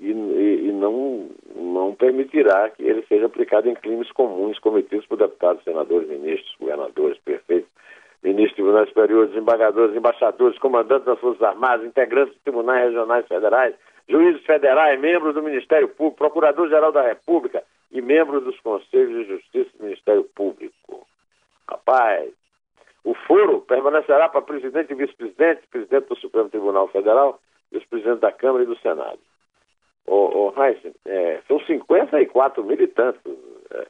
e, 0.00 0.10
e, 0.10 0.72
não, 0.72 1.28
não 1.56 1.94
permitirá 1.94 2.70
que 2.70 2.82
ele 2.82 3.04
seja 3.08 3.26
aplicado 3.26 3.68
em 3.68 3.74
crimes 3.74 4.10
comuns 4.12 4.58
cometidos 4.58 5.06
por 5.06 5.18
deputados, 5.18 5.62
senadores, 5.64 6.08
ministros, 6.08 6.54
governadores, 6.60 7.18
prefeitos, 7.18 7.68
ministros 8.22 8.50
de 8.50 8.54
tribunais 8.56 8.88
superiores, 8.88 9.36
embargadores, 9.36 9.96
embaixadores, 9.96 10.58
comandantes 10.58 11.06
das 11.06 11.18
Forças 11.18 11.42
Armadas, 11.42 11.86
integrantes 11.86 12.34
de 12.34 12.40
tribunais 12.40 12.86
regionais 12.86 13.26
federais, 13.26 13.74
juízes 14.08 14.44
federais, 14.44 15.00
membros 15.00 15.34
do 15.34 15.42
Ministério 15.42 15.88
Público, 15.88 16.18
Procurador-Geral 16.18 16.92
da 16.92 17.02
República 17.02 17.62
e 17.90 18.00
membros 18.00 18.44
dos 18.44 18.58
Conselhos 18.60 19.26
de 19.26 19.32
Justiça 19.34 19.70
do 19.78 19.84
Ministério 19.84 20.24
Público. 20.34 21.06
Rapaz, 21.68 22.30
o 23.04 23.14
foro 23.14 23.60
permanecerá 23.62 24.28
para 24.28 24.42
presidente 24.42 24.92
e 24.92 24.96
vice-presidente, 24.96 25.66
presidente 25.70 26.08
do 26.08 26.16
Supremo 26.16 26.48
Tribunal 26.48 26.88
Federal 26.88 27.40
e 27.72 27.78
os 27.78 27.84
presidentes 27.84 28.20
da 28.20 28.32
Câmara 28.32 28.64
e 28.64 28.66
do 28.66 28.78
Senado. 28.78 29.18
Ô, 30.10 30.52
Heisen, 30.56 30.94
é, 31.06 31.40
são 31.46 31.60
54 31.60 32.64
militantes 32.64 33.20
é, 33.70 33.86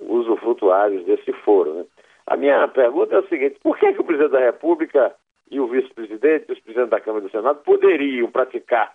usufrutuários 0.00 1.04
desse 1.04 1.32
foro, 1.44 1.74
né? 1.74 1.84
A 2.26 2.36
minha 2.36 2.66
pergunta 2.68 3.16
é 3.16 3.18
a 3.18 3.28
seguinte: 3.28 3.58
por 3.62 3.78
que, 3.78 3.92
que 3.92 4.00
o 4.00 4.04
presidente 4.04 4.32
da 4.32 4.40
República 4.40 5.14
e 5.50 5.60
o 5.60 5.66
vice-presidente 5.66 6.46
e 6.48 6.52
os 6.52 6.60
presidentes 6.60 6.90
da 6.90 7.00
Câmara 7.00 7.24
e 7.24 7.28
do 7.28 7.30
Senado 7.30 7.60
poderiam 7.62 8.30
praticar 8.30 8.94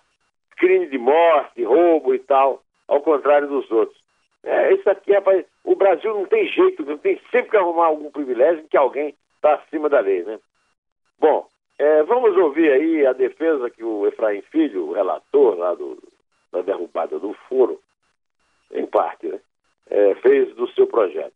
crime 0.56 0.86
de 0.86 0.98
morte, 0.98 1.62
roubo 1.62 2.14
e 2.14 2.18
tal, 2.18 2.62
ao 2.88 3.00
contrário 3.00 3.46
dos 3.46 3.70
outros? 3.70 3.98
É, 4.42 4.72
isso 4.74 4.88
aqui, 4.88 5.12
rapaz, 5.12 5.44
o 5.64 5.76
Brasil 5.76 6.14
não 6.14 6.24
tem 6.24 6.46
jeito, 6.48 6.84
não 6.84 6.98
tem 6.98 7.20
sempre 7.30 7.50
que 7.50 7.56
arrumar 7.56 7.86
algum 7.86 8.10
privilégio 8.10 8.66
que 8.68 8.76
alguém 8.76 9.14
está 9.36 9.54
acima 9.54 9.88
da 9.88 10.00
lei, 10.00 10.22
né? 10.24 10.38
Bom, 11.18 11.46
é, 11.78 12.02
vamos 12.04 12.36
ouvir 12.36 12.72
aí 12.72 13.06
a 13.06 13.12
defesa 13.12 13.70
que 13.70 13.84
o 13.84 14.06
Efraim 14.06 14.40
Filho, 14.42 14.88
o 14.88 14.92
relator 14.92 15.56
lá 15.58 15.74
do, 15.74 15.98
da 16.56 16.62
derrubada 16.62 17.18
do 17.18 17.34
foro, 17.48 17.80
em 18.72 18.86
parte, 18.86 19.28
né, 19.28 19.38
é, 19.88 20.14
fez 20.16 20.54
do 20.54 20.68
seu 20.72 20.86
projeto. 20.86 21.32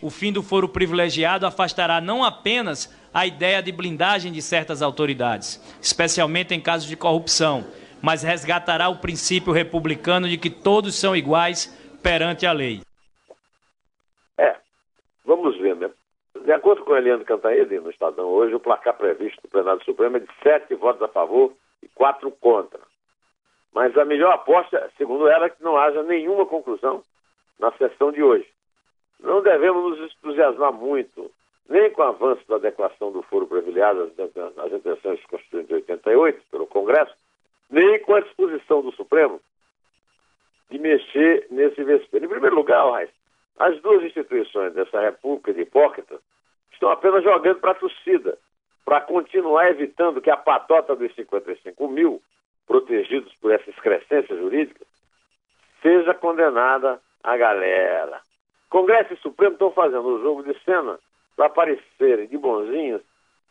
O 0.00 0.10
fim 0.10 0.32
do 0.32 0.42
foro 0.42 0.68
privilegiado 0.68 1.44
afastará 1.44 2.00
não 2.00 2.22
apenas 2.22 2.94
a 3.12 3.26
ideia 3.26 3.60
de 3.60 3.72
blindagem 3.72 4.30
de 4.30 4.40
certas 4.40 4.80
autoridades, 4.80 5.60
especialmente 5.82 6.54
em 6.54 6.60
casos 6.60 6.88
de 6.88 6.96
corrupção, 6.96 7.66
mas 8.00 8.22
resgatará 8.22 8.88
o 8.88 9.00
princípio 9.00 9.52
republicano 9.52 10.28
de 10.28 10.38
que 10.38 10.50
todos 10.50 10.94
são 10.94 11.16
iguais 11.16 11.66
perante 12.00 12.46
a 12.46 12.52
lei. 12.52 12.80
É, 14.38 14.54
vamos 15.24 15.58
ver, 15.58 15.74
né? 15.74 15.90
De 16.44 16.52
acordo 16.52 16.84
com 16.84 16.96
Eliane 16.96 17.24
Cantaede, 17.24 17.80
no 17.80 17.90
Estadão 17.90 18.26
hoje, 18.26 18.54
o 18.54 18.60
placar 18.60 18.96
previsto 18.96 19.42
do 19.42 19.48
plenário 19.48 19.84
supremo 19.84 20.16
é 20.16 20.20
de 20.20 20.28
sete 20.44 20.76
votos 20.76 21.02
a 21.02 21.08
favor 21.08 21.52
e 21.82 21.88
quatro 21.88 22.30
contra. 22.30 22.80
Mas 23.74 23.96
a 23.96 24.04
melhor 24.04 24.32
aposta, 24.32 24.90
segundo 24.96 25.28
ela, 25.28 25.46
é 25.46 25.50
que 25.50 25.62
não 25.62 25.76
haja 25.76 26.02
nenhuma 26.02 26.46
conclusão 26.46 27.02
na 27.58 27.70
sessão 27.72 28.10
de 28.10 28.22
hoje. 28.22 28.46
Não 29.20 29.42
devemos 29.42 29.98
nos 29.98 30.12
entusiasmar 30.12 30.72
muito, 30.72 31.30
nem 31.68 31.90
com 31.90 32.02
o 32.02 32.04
avanço 32.04 32.42
da 32.48 32.58
declaração 32.58 33.12
do 33.12 33.22
foro 33.22 33.46
privilegiado 33.46 34.12
nas 34.56 34.72
intenções 34.72 35.24
constituintes 35.26 35.68
de 35.68 35.74
88 35.74 36.42
pelo 36.50 36.66
Congresso, 36.66 37.14
nem 37.70 38.00
com 38.00 38.14
a 38.14 38.20
disposição 38.20 38.80
do 38.80 38.92
Supremo 38.92 39.40
de 40.70 40.78
mexer 40.78 41.46
nesse 41.50 41.82
vespeiro. 41.82 42.26
Em 42.26 42.28
primeiro 42.28 42.56
lugar, 42.56 42.90
Raiz, 42.90 43.10
as 43.58 43.80
duas 43.80 44.04
instituições 44.04 44.72
dessa 44.72 45.00
república 45.00 45.52
de 45.52 45.62
hipócritas 45.62 46.20
estão 46.72 46.90
apenas 46.90 47.24
jogando 47.24 47.58
para 47.60 47.72
a 47.72 47.74
torcida, 47.74 48.38
para 48.84 49.00
continuar 49.00 49.70
evitando 49.70 50.20
que 50.20 50.30
a 50.30 50.36
patota 50.36 50.94
dos 50.94 51.14
55 51.14 51.88
mil, 51.88 52.22
protegidos 52.68 53.34
por 53.40 53.50
essa 53.50 53.68
excrescência 53.70 54.36
jurídica, 54.36 54.84
seja 55.82 56.14
condenada 56.14 57.00
a 57.24 57.36
galera. 57.36 58.20
Congresso 58.68 59.14
e 59.14 59.16
Supremo 59.16 59.54
estão 59.54 59.72
fazendo 59.72 60.06
o 60.06 60.22
jogo 60.22 60.42
de 60.42 60.56
cena 60.62 60.98
para 61.34 61.46
aparecerem 61.46 62.28
de 62.28 62.36
bonzinhos 62.36 63.02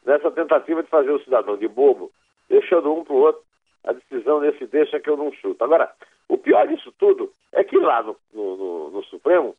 nessa 0.06 0.30
tentativa 0.32 0.84
de 0.84 0.90
fazer 0.90 1.12
o 1.12 1.24
cidadão 1.24 1.58
de 1.58 1.68
bobo, 1.68 2.12
deixando 2.48 2.94
um 2.94 3.04
para 3.04 3.14
o 3.14 3.20
outro 3.20 3.42
a 3.84 3.94
decisão 3.94 4.40
nesse 4.40 4.66
deixa 4.68 5.00
que 5.00 5.10
eu 5.10 5.18
não 5.18 5.32
chuto. 5.32 5.64
Agora, 5.64 5.92
o 6.28 6.38
pior 6.38 6.68
disso 6.68 6.94
tudo 7.00 7.32
é 7.54 7.64
que 7.64 7.78
lá 7.78 8.04
no, 8.04 8.16
no, 8.34 8.90
no, 8.92 9.04
Supremo 9.06 9.56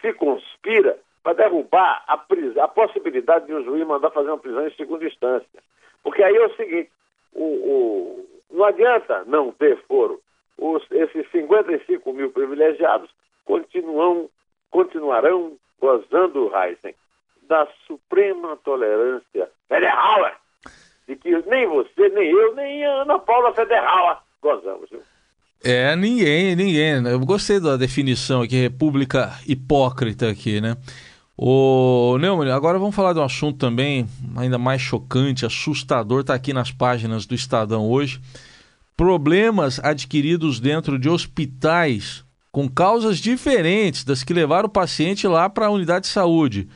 se 0.00 0.12
conspira 0.12 0.98
para 1.22 1.32
derrubar 1.34 2.04
a, 2.06 2.14
a, 2.14 2.68
possibilidade 2.68 3.46
de 3.46 3.54
um 3.54 3.64
juiz 3.64 3.86
mandar 3.86 4.10
fazer 4.10 4.28
uma 4.28 4.38
prisão 4.38 4.66
em 4.66 4.74
segunda 4.74 5.04
instância. 5.06 5.62
Porque 6.02 6.22
aí 6.22 6.36
é 6.36 6.46
o 6.46 6.56
seguinte, 6.56 6.90
o, 7.32 7.44
o, 7.44 8.31
não 8.52 8.64
adianta 8.64 9.24
não 9.26 9.52
ter 9.52 9.78
foro. 9.86 10.20
Os, 10.58 10.82
esses 10.90 11.28
55 11.30 12.12
mil 12.12 12.30
privilegiados 12.30 13.10
continuam 13.44 14.28
continuarão 14.70 15.52
gozando, 15.80 16.50
Heisen, 16.56 16.94
da 17.48 17.68
suprema 17.86 18.56
tolerância 18.64 19.50
federal, 19.68 20.32
de 21.06 21.16
que 21.16 21.30
nem 21.46 21.66
você, 21.66 22.08
nem 22.08 22.30
eu, 22.30 22.54
nem 22.54 22.84
a 22.84 23.02
Ana 23.02 23.18
Paula 23.18 23.52
Federal 23.52 24.22
gozamos. 24.40 24.88
Viu? 24.88 25.02
É, 25.64 25.94
ninguém, 25.94 26.56
ninguém. 26.56 27.06
Eu 27.06 27.20
gostei 27.20 27.60
da 27.60 27.76
definição 27.76 28.42
aqui, 28.42 28.56
república 28.56 29.30
hipócrita 29.46 30.28
aqui, 30.28 30.60
né? 30.60 30.76
O 31.36 32.18
Neumann, 32.18 32.50
agora 32.50 32.78
vamos 32.78 32.94
falar 32.94 33.14
de 33.14 33.18
um 33.18 33.24
assunto 33.24 33.58
também 33.58 34.06
ainda 34.36 34.58
mais 34.58 34.82
chocante, 34.82 35.46
assustador, 35.46 36.20
está 36.20 36.34
aqui 36.34 36.52
nas 36.52 36.70
páginas 36.70 37.24
do 37.24 37.34
Estadão 37.34 37.88
hoje. 37.88 38.20
Problemas 38.96 39.80
adquiridos 39.82 40.60
dentro 40.60 40.98
de 40.98 41.08
hospitais 41.08 42.22
com 42.50 42.68
causas 42.68 43.18
diferentes 43.18 44.04
das 44.04 44.22
que 44.22 44.34
levaram 44.34 44.68
o 44.68 44.72
paciente 44.72 45.26
lá 45.26 45.48
para 45.48 45.66
a 45.66 45.70
unidade 45.70 46.04
de 46.04 46.12
saúde. 46.12 46.68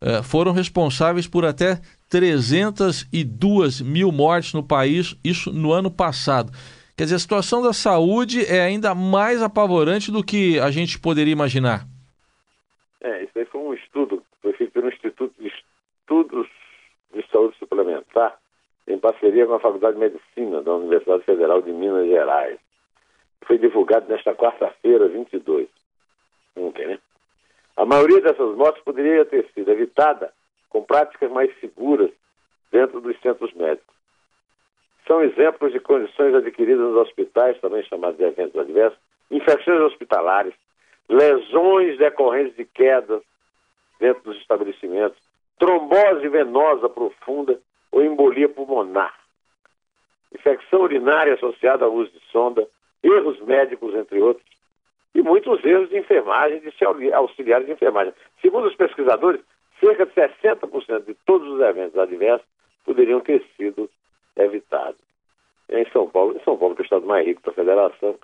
É, 0.00 0.22
foram 0.22 0.52
responsáveis 0.52 1.26
por 1.26 1.44
até 1.44 1.80
302 2.08 3.80
mil 3.80 4.12
mortes 4.12 4.54
no 4.54 4.62
país, 4.62 5.16
isso 5.24 5.52
no 5.52 5.72
ano 5.72 5.90
passado. 5.90 6.52
Quer 6.96 7.04
dizer, 7.04 7.16
a 7.16 7.20
situação 7.20 7.60
da 7.60 7.72
saúde 7.72 8.44
é 8.44 8.60
ainda 8.62 8.94
mais 8.94 9.42
apavorante 9.42 10.12
do 10.12 10.22
que 10.22 10.58
a 10.60 10.70
gente 10.70 11.00
poderia 11.00 11.32
imaginar. 11.32 11.86
É, 13.00 13.22
isso 13.22 13.38
aí 13.38 13.44
foi 13.44 13.60
um 13.60 13.74
estudo, 13.74 14.22
foi 14.42 14.52
feito 14.54 14.72
pelo 14.72 14.88
Instituto 14.88 15.34
de 15.38 15.48
Estudos 15.48 16.48
de 17.12 17.24
Saúde 17.30 17.56
Suplementar, 17.58 18.38
em 18.86 18.98
parceria 18.98 19.46
com 19.46 19.54
a 19.54 19.60
Faculdade 19.60 19.94
de 19.94 20.00
Medicina 20.00 20.62
da 20.62 20.74
Universidade 20.74 21.22
Federal 21.24 21.62
de 21.62 21.72
Minas 21.72 22.06
Gerais 22.06 22.58
foi 23.48 23.58
divulgado 23.58 24.06
nesta 24.08 24.34
quarta-feira, 24.34 25.08
22, 25.08 25.68
ontem, 26.56 26.86
né? 26.86 26.98
A 27.76 27.86
maioria 27.86 28.20
dessas 28.20 28.56
mortes 28.56 28.82
poderia 28.82 29.24
ter 29.24 29.48
sido 29.54 29.70
evitada 29.70 30.32
com 30.68 30.82
práticas 30.82 31.30
mais 31.30 31.50
seguras 31.60 32.10
dentro 32.70 33.00
dos 33.00 33.18
centros 33.20 33.52
médicos. 33.54 33.96
São 35.06 35.22
exemplos 35.22 35.72
de 35.72 35.80
condições 35.80 36.34
adquiridas 36.34 36.80
nos 36.80 36.96
hospitais, 36.96 37.58
também 37.60 37.82
chamados 37.84 38.18
de 38.18 38.24
eventos 38.24 38.60
adversos, 38.60 38.98
infecções 39.30 39.80
hospitalares, 39.80 40.52
lesões 41.08 41.96
decorrentes 41.98 42.56
de 42.56 42.64
quedas 42.64 43.22
dentro 43.98 44.22
dos 44.24 44.36
estabelecimentos, 44.38 45.18
trombose 45.58 46.28
venosa 46.28 46.88
profunda 46.88 47.58
ou 47.90 48.04
embolia 48.04 48.48
pulmonar, 48.48 49.14
infecção 50.32 50.82
urinária 50.82 51.34
associada 51.34 51.84
ao 51.84 51.92
uso 51.92 52.10
de 52.12 52.20
sonda, 52.30 52.66
erros 53.02 53.40
médicos, 53.40 53.94
entre 53.94 54.20
outros, 54.20 54.46
e 55.14 55.22
muitos 55.22 55.64
erros 55.64 55.88
de 55.88 55.98
enfermagem, 55.98 56.60
de 56.60 57.12
auxiliares 57.12 57.66
de 57.66 57.72
enfermagem. 57.72 58.12
Segundo 58.40 58.66
os 58.66 58.76
pesquisadores, 58.76 59.40
cerca 59.80 60.06
de 60.06 60.12
60% 60.12 61.06
de 61.06 61.14
todos 61.26 61.48
os 61.48 61.60
eventos 61.60 61.98
adversos 61.98 62.46
poderiam 62.84 63.20
ter 63.20 63.42
sido 63.56 63.88
evitados. 64.36 65.00
Em 65.68 65.84
São 65.90 66.08
Paulo, 66.08 66.36
em 66.36 66.44
São 66.44 66.56
Paulo, 66.56 66.74
que 66.74 66.82
é 66.82 66.84
o 66.84 66.84
estado 66.84 67.06
mais 67.06 67.26
rico 67.26 67.42
da 67.42 67.52
federação, 67.52 68.18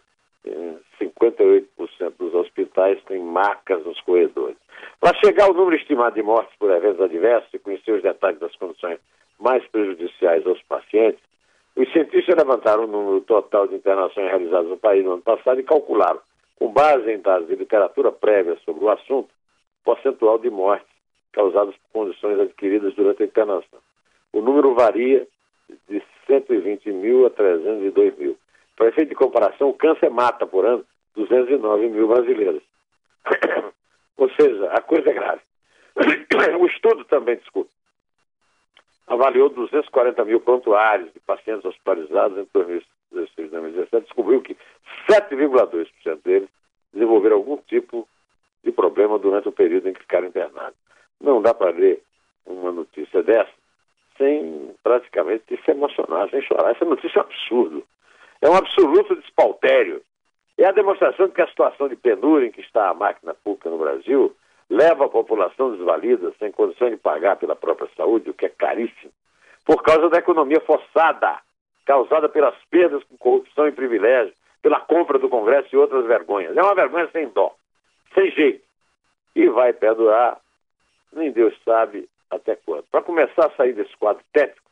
58% 1.01 2.13
dos 2.19 2.35
hospitais 2.35 3.03
têm 3.05 3.21
marcas 3.21 3.85
nos 3.85 4.01
corredores. 4.03 4.57
Para 5.01 5.19
chegar 5.25 5.45
ao 5.45 5.55
número 5.55 5.77
estimado 5.77 6.15
de 6.15 6.23
mortes 6.23 6.55
por 6.59 6.71
eventos 6.71 7.01
adversos 7.01 7.53
e 7.53 7.59
conhecer 7.59 7.93
os 7.93 8.03
detalhes 8.03 8.39
das 8.39 8.55
condições 8.57 8.99
mais 9.39 9.67
prejudiciais 9.69 10.47
aos 10.47 10.63
pacientes, 10.63 11.21
os 11.77 11.91
cientistas 11.93 12.37
levantaram 12.37 12.85
o 12.85 12.89
número 12.89 13.21
total 13.23 13.67
de 13.67 13.75
internações 13.75 14.29
realizadas 14.29 14.69
no 14.69 14.77
país 14.77 15.05
no 15.05 15.15
ano 15.15 15.23
passado 15.23 15.59
e 15.59 15.65
calcularam, 15.65 16.21
com 16.57 16.73
base 16.73 17.11
em 17.11 17.19
dados 17.19 17.49
de 17.49 17.57
literatura 17.57 18.13
prévia 18.13 18.57
sobre 18.65 18.85
o 18.85 18.91
assunto, 18.91 19.29
o 19.85 19.95
percentual 19.95 20.39
de 20.39 20.51
mortes 20.51 20.87
causadas 21.33 21.75
por 21.75 22.05
condições 22.05 22.39
adquiridas 22.39 22.95
durante 22.95 23.23
a 23.23 23.27
internação. 23.27 23.81
o 24.33 24.41
número 24.41 24.75
varia 24.75 25.27
de 25.89 26.03
120 26.27 26.93
mil 26.93 27.27
a 27.27 27.31
302 27.31 28.19
mil. 28.19 28.37
Para 28.77 28.89
efeito 28.89 29.11
de 29.11 29.15
comparação, 29.15 29.69
o 29.69 29.75
câncer 29.75 30.11
mata 30.11 30.47
por 30.47 30.65
ano 30.65 30.85
209 31.15 31.89
mil 31.89 32.09
brasileiros. 32.09 32.63
Ou 34.17 34.31
seja, 34.31 34.71
a 34.71 34.81
coisa 34.81 35.11
é 35.11 35.13
grave. 35.13 35.41
O 36.61 36.67
estudo 36.67 37.05
também, 37.05 37.37
desculpa, 37.37 37.71
avaliou 39.07 39.49
240 39.49 40.25
mil 40.25 40.41
prontuários 40.41 41.13
de 41.13 41.21
pacientes 41.21 41.65
hospitalizados 41.65 42.39
entre 42.39 42.51
2016 42.53 43.49
e 43.49 43.51
2017, 43.51 44.05
descobriu 44.05 44.41
que 44.43 44.57
7,2% 45.09 46.23
deles 46.25 46.49
desenvolveram 46.93 47.37
algum 47.37 47.57
tipo 47.59 48.09
de 48.63 48.73
problema 48.73 49.19
durante 49.19 49.49
o 49.49 49.53
período 49.53 49.89
em 49.89 49.93
que 49.93 50.01
ficaram 50.01 50.29
internados. 50.29 50.79
Não 51.21 51.41
dá 51.41 51.55
para 51.55 51.71
ler 51.71 52.03
uma 52.47 52.73
notícia 52.73 53.23
dessa 53.23 53.53
sem 54.17 54.75
praticamente 54.83 55.45
se 55.65 55.71
emocionar, 55.71 56.31
sem 56.31 56.41
chorar. 56.43 56.71
Essa 56.71 56.85
notícia 56.85 57.19
é 57.19 57.23
um 57.23 57.27
absurdo. 57.27 57.85
É 58.45 58.51
um 58.51 58.57
absoluto 58.57 59.17
despautério. 59.17 60.03
É 60.59 60.67
a 60.67 60.73
demonstração 60.73 61.29
de 61.29 61.33
que 61.33 61.41
a 61.41 61.49
situação 61.49 61.89
de 61.89 61.97
penúria 61.97 62.47
em 62.47 62.51
que 62.51 62.61
está 62.61 62.91
a 62.91 62.95
máquina 62.95 63.33
pública 63.33 63.71
no 63.71 63.79
Brasil 63.79 64.37
leva 64.69 65.07
a 65.07 65.09
população 65.09 65.73
desvalida, 65.73 66.31
sem 66.39 66.53
condição 66.53 66.91
de 66.91 66.99
pagar 66.99 67.37
pela 67.37 67.57
própria 67.57 67.89
saúde, 67.97 68.29
o 68.29 68.35
que 68.35 68.45
é 68.45 68.51
caríssimo, 68.51 69.11
por 69.65 69.83
causa 69.83 70.11
da 70.11 70.19
economia 70.19 70.61
forçada, 70.61 71.39
causada 71.87 72.29
pelas 72.29 72.55
perdas 72.71 73.03
com 73.05 73.17
corrupção 73.17 73.67
e 73.67 73.73
privilégio, 73.73 74.35
pela 74.61 74.79
compra 74.79 75.19
do 75.19 75.31
Congresso 75.31 75.69
e 75.73 75.79
outras 75.79 76.05
vergonhas. 76.05 76.55
É 76.55 76.63
uma 76.63 76.75
vergonha 76.75 77.09
sem 77.13 77.27
dó, 77.29 77.55
sem 78.13 78.31
jeito. 78.31 78.63
E 79.35 79.49
vai 79.49 79.73
perdurar, 79.73 80.39
nem 81.15 81.33
Deus 81.33 81.55
sabe 81.65 82.07
até 82.31 82.57
quando. 82.57 82.85
Para 82.91 83.01
começar 83.01 83.47
a 83.47 83.57
sair 83.57 83.73
desse 83.73 83.97
quadro 83.97 84.23
técnico, 84.35 84.69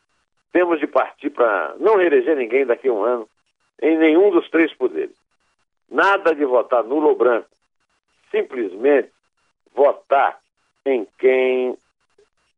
temos 0.52 0.78
de 0.78 0.86
partir 0.86 1.30
para 1.30 1.74
não 1.78 1.98
eleger 2.02 2.36
ninguém 2.36 2.66
daqui 2.66 2.88
a 2.88 2.92
um 2.92 3.02
ano 3.02 3.26
em 3.82 3.98
nenhum 3.98 4.30
dos 4.30 4.48
três 4.48 4.72
poderes. 4.72 5.14
Nada 5.90 6.34
de 6.34 6.44
votar 6.44 6.84
nulo 6.84 7.08
ou 7.08 7.16
branco. 7.16 7.48
Simplesmente 8.30 9.10
votar 9.74 10.38
em 10.86 11.06
quem 11.18 11.76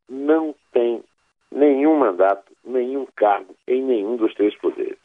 não 0.08 0.54
tem 0.72 1.02
nenhum 1.50 1.96
mandato, 1.96 2.52
nenhum 2.64 3.06
cargo 3.16 3.56
em 3.66 3.82
nenhum 3.82 4.16
dos 4.16 4.32
três 4.34 4.54
poderes. 4.56 4.98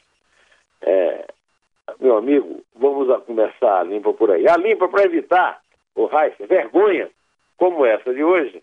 É, 0.82 1.26
meu 2.00 2.18
amigo, 2.18 2.64
vamos 2.76 3.10
a 3.10 3.20
começar 3.20 3.80
a 3.80 3.84
limpa 3.84 4.14
por 4.14 4.32
aí. 4.32 4.48
A 4.48 4.58
limpa 4.58 4.88
para 4.88 5.06
evitar, 5.06 5.62
o 5.96 6.06
Reis, 6.06 6.34
vergonha 6.40 7.10
como 7.58 7.86
essa 7.86 8.14
de 8.14 8.24
hoje, 8.24 8.62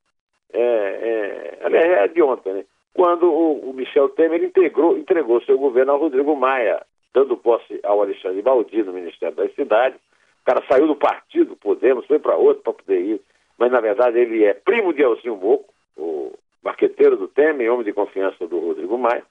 é, 0.52 1.58
é, 1.60 2.04
é 2.04 2.08
de 2.08 2.22
ontem, 2.22 2.52
né? 2.52 2.64
quando 2.94 3.30
o, 3.30 3.70
o 3.70 3.74
Michel 3.74 4.08
Temer 4.10 4.42
integrou, 4.42 4.96
entregou 4.96 5.42
seu 5.42 5.58
governo 5.58 5.92
ao 5.92 5.98
Rodrigo 5.98 6.34
Maia, 6.34 6.82
dando 7.16 7.34
posse 7.34 7.80
ao 7.82 8.02
Alexandre 8.02 8.42
Baldi 8.42 8.82
no 8.82 8.92
Ministério 8.92 9.34
das 9.34 9.54
Cidades. 9.54 9.98
O 10.42 10.44
cara 10.44 10.62
saiu 10.68 10.86
do 10.86 10.94
partido, 10.94 11.56
Podemos, 11.56 12.04
foi 12.04 12.18
para 12.18 12.36
outro 12.36 12.62
para 12.62 12.74
poder 12.74 13.00
ir, 13.00 13.20
mas 13.56 13.72
na 13.72 13.80
verdade 13.80 14.18
ele 14.18 14.44
é 14.44 14.52
primo 14.52 14.92
de 14.92 15.00
Elzinho 15.00 15.34
Moco, 15.34 15.72
o 15.96 16.34
marqueteiro 16.62 17.16
do 17.16 17.26
Temer, 17.26 17.72
homem 17.72 17.86
de 17.86 17.94
confiança 17.94 18.46
do 18.46 18.58
Rodrigo 18.58 18.98
Maia, 18.98 19.24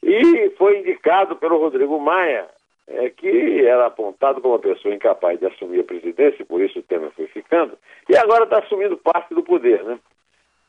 e 0.00 0.50
foi 0.50 0.78
indicado 0.78 1.34
pelo 1.34 1.58
Rodrigo 1.58 1.98
Maia 1.98 2.46
é, 2.86 3.10
que 3.10 3.66
era 3.66 3.86
apontado 3.86 4.40
como 4.40 4.54
uma 4.54 4.60
pessoa 4.60 4.94
incapaz 4.94 5.40
de 5.40 5.46
assumir 5.46 5.80
a 5.80 5.84
presidência, 5.84 6.46
por 6.46 6.60
isso 6.62 6.78
o 6.78 6.82
Temer 6.84 7.10
foi 7.10 7.26
ficando, 7.26 7.76
e 8.08 8.16
agora 8.16 8.44
está 8.44 8.60
assumindo 8.60 8.96
parte 8.98 9.34
do 9.34 9.42
poder. 9.42 9.82
Né? 9.82 9.98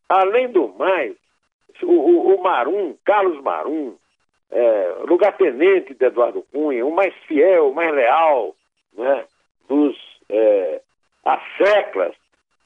Além 0.10 0.52
do 0.52 0.70
mais, 0.70 1.14
o, 1.84 1.92
o, 1.92 2.36
o 2.36 2.42
Marum, 2.42 2.96
Carlos 3.06 3.40
Marum, 3.44 3.96
é, 4.52 4.96
lugar-tenente 5.08 5.94
de 5.94 6.06
Eduardo 6.06 6.46
Cunha, 6.52 6.86
o 6.86 6.92
mais 6.92 7.14
fiel, 7.28 7.70
o 7.70 7.76
mais 7.76 7.94
leal 7.94 8.56
né, 8.98 9.26
dos 9.68 9.98
é, 10.30 10.82
asseclas 11.24 12.14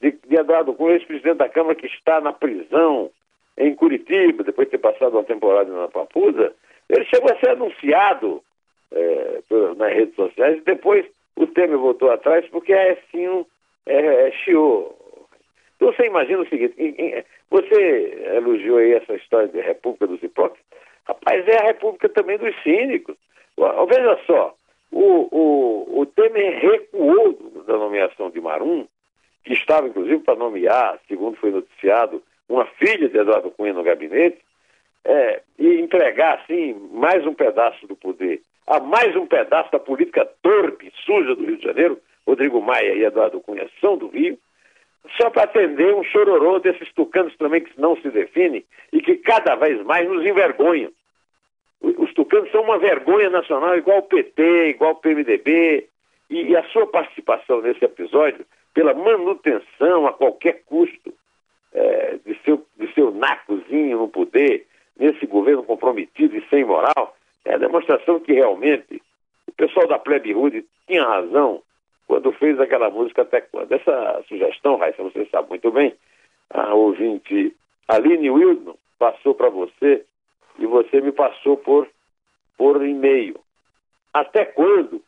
de, 0.00 0.12
de 0.26 0.36
Eduardo 0.36 0.74
Cunha, 0.74 0.94
ex-presidente 0.94 1.38
da 1.38 1.48
Câmara 1.48 1.74
que 1.74 1.86
está 1.86 2.20
na 2.20 2.32
prisão 2.32 3.10
em 3.56 3.74
Curitiba, 3.74 4.44
depois 4.44 4.66
de 4.66 4.72
ter 4.72 4.78
passado 4.78 5.12
uma 5.12 5.24
temporada 5.24 5.70
na 5.72 5.88
Papuda, 5.88 6.54
ele 6.88 7.04
chegou 7.06 7.30
a 7.30 7.38
ser 7.38 7.50
anunciado 7.50 8.42
é, 8.90 9.42
nas 9.76 9.92
redes 9.92 10.14
sociais, 10.14 10.58
e 10.58 10.60
depois 10.62 11.06
o 11.36 11.46
Temer 11.46 11.78
voltou 11.78 12.10
atrás 12.10 12.46
porque 12.48 12.72
a 12.72 12.92
Ecinho 12.92 13.46
é, 13.86 14.28
é, 14.28 14.32
chiou. 14.32 14.98
Então 15.76 15.92
você 15.92 16.06
imagina 16.06 16.42
o 16.42 16.48
seguinte, 16.48 16.74
você 17.50 18.28
elogiou 18.36 18.78
aí 18.78 18.92
essa 18.92 19.14
história 19.14 19.48
de 19.48 19.60
República 19.60 20.06
dos 20.06 20.22
Hipócritas, 20.22 20.64
rapaz, 21.06 21.46
é 21.46 21.58
a 21.58 21.66
República 21.66 22.08
também 22.08 22.38
dos 22.38 22.54
cínicos. 22.62 23.16
Veja 23.88 24.18
só, 24.26 24.54
o, 24.90 25.28
o, 25.30 26.00
o 26.00 26.06
Temer 26.06 26.58
recuou 26.58 27.32
da 27.66 27.76
nomeação 27.76 28.30
de 28.30 28.40
Marum, 28.40 28.86
que 29.44 29.52
estava 29.52 29.88
inclusive 29.88 30.18
para 30.20 30.36
nomear, 30.36 30.98
segundo 31.08 31.36
foi 31.36 31.50
noticiado, 31.50 32.22
uma 32.48 32.64
filha 32.64 33.08
de 33.08 33.18
Eduardo 33.18 33.50
Cunha 33.50 33.72
no 33.72 33.82
gabinete, 33.82 34.38
é, 35.04 35.42
e 35.58 35.80
entregar 35.80 36.38
assim 36.38 36.74
mais 36.92 37.26
um 37.26 37.34
pedaço 37.34 37.86
do 37.86 37.96
poder 37.96 38.40
a 38.66 38.80
mais 38.80 39.14
um 39.16 39.26
pedaço 39.26 39.70
da 39.72 39.78
política 39.78 40.28
torpe 40.40 40.92
suja 41.04 41.34
do 41.34 41.44
Rio 41.44 41.56
de 41.56 41.64
Janeiro, 41.64 41.98
Rodrigo 42.26 42.60
Maia 42.60 42.94
e 42.94 43.04
Eduardo 43.04 43.40
Cunha 43.40 43.68
são 43.80 43.96
do 43.96 44.08
Rio, 44.08 44.38
só 45.16 45.30
para 45.30 45.44
atender 45.44 45.94
um 45.94 46.04
chororô 46.04 46.58
desses 46.58 46.92
tucanos 46.92 47.36
também 47.36 47.62
que 47.62 47.80
não 47.80 47.96
se 47.96 48.10
definem 48.10 48.64
e 48.92 49.00
que 49.00 49.16
cada 49.16 49.54
vez 49.56 49.82
mais 49.84 50.08
nos 50.08 50.24
envergonham. 50.24 50.90
Os 51.80 52.12
tucanos 52.14 52.50
são 52.50 52.62
uma 52.62 52.78
vergonha 52.78 53.28
nacional, 53.28 53.76
igual 53.76 53.98
o 53.98 54.02
PT, 54.02 54.68
igual 54.68 54.92
o 54.92 54.96
PMDB, 54.96 55.88
e, 56.30 56.56
a 56.56 56.62
sua 56.64 56.86
participação 56.86 57.60
nesse 57.60 57.84
episódio, 57.84 58.46
pela 58.72 58.94
manutenção 58.94 60.06
a 60.06 60.12
qualquer 60.12 60.62
custo 60.64 61.12
é, 61.74 62.18
de, 62.24 62.38
seu, 62.44 62.64
de 62.78 62.92
seu 62.94 63.10
nacozinho 63.10 63.98
no 63.98 64.08
poder, 64.08 64.66
nesse 64.96 65.26
governo 65.26 65.62
comprometido 65.62 66.36
e 66.36 66.48
sem 66.48 66.64
moral, 66.64 67.16
é 67.44 67.54
a 67.54 67.58
demonstração 67.58 68.20
que 68.20 68.32
realmente 68.32 69.02
o 69.46 69.52
pessoal 69.52 69.86
da 69.88 69.98
Plebe 69.98 70.32
Rude 70.32 70.64
tinha 70.86 71.04
razão 71.04 71.62
quando 72.06 72.32
fez 72.32 72.58
aquela 72.60 72.90
música 72.90 73.22
até 73.22 73.40
quando. 73.40 73.72
Essa 73.72 74.22
sugestão, 74.28 74.76
Raíssa, 74.76 75.02
você 75.02 75.26
sabe 75.26 75.48
muito 75.50 75.70
bem, 75.70 75.94
a 76.50 76.74
ouvinte 76.74 77.54
Aline 77.88 78.30
Wildman 78.30 78.74
passou 78.98 79.34
para 79.34 79.48
você 79.48 80.04
e 80.58 80.66
você 80.66 81.00
me 81.00 81.12
passou 81.12 81.56
por, 81.56 81.88
por 82.56 82.84
e-mail. 82.84 83.38
Até 84.12 84.44
quando? 84.44 85.02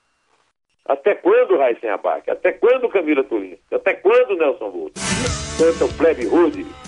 Até 0.86 1.14
quando, 1.14 1.56
Raíssa 1.56 1.92
Abac? 1.92 2.30
Até 2.30 2.52
quando, 2.52 2.88
Camila 2.88 3.24
Tulim? 3.24 3.56
Até 3.72 3.94
quando, 3.94 4.36
Nelson 4.36 4.70
Volta? 4.70 5.00
Canta 5.58 5.84
o 5.84 5.96
Plebe 5.96 6.26
Rude 6.26 6.83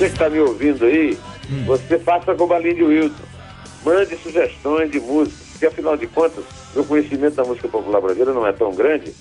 Você 0.00 0.06
que 0.06 0.12
está 0.14 0.30
me 0.30 0.40
ouvindo 0.40 0.86
aí, 0.86 1.18
hum. 1.52 1.64
você 1.66 1.98
faça 1.98 2.34
como 2.34 2.54
a 2.54 2.58
Lindy 2.58 2.82
Wilson. 2.82 3.22
Mande 3.84 4.16
sugestões 4.16 4.90
de 4.90 4.98
músicas, 4.98 5.48
porque 5.50 5.66
afinal 5.66 5.94
de 5.94 6.06
contas, 6.06 6.42
meu 6.74 6.86
conhecimento 6.86 7.34
da 7.34 7.44
música 7.44 7.68
popular 7.68 8.00
brasileira 8.00 8.32
não 8.32 8.46
é 8.46 8.52
tão 8.52 8.74
grande. 8.74 9.12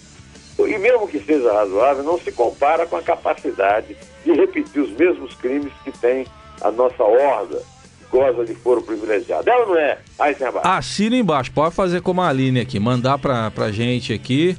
E 0.57 0.77
mesmo 0.77 1.05
que 1.05 1.19
seja 1.19 1.51
razoável, 1.51 2.01
não 2.01 2.17
se 2.17 2.31
compara 2.31 2.85
com 2.85 2.95
a 2.95 3.01
capacidade 3.01 3.97
de 4.23 4.31
repetir 4.31 4.81
os 4.81 4.91
mesmos 4.91 5.35
crimes 5.35 5.73
que 5.83 5.91
tem 5.91 6.25
a 6.61 6.71
nossa 6.71 7.03
horda 7.03 7.61
goza 8.09 8.45
de 8.45 8.55
foro 8.55 8.81
privilegiado. 8.81 9.49
Ela 9.49 9.65
não 9.65 9.77
é? 9.77 9.97
Eisenbach. 10.27 10.65
Assina 10.65 11.17
embaixo, 11.17 11.51
pode 11.51 11.75
fazer 11.75 12.01
como 12.01 12.21
a 12.21 12.29
Aline 12.29 12.61
aqui, 12.61 12.79
mandar 12.79 13.17
pra, 13.17 13.51
pra 13.51 13.69
gente 13.69 14.13
aqui 14.13 14.57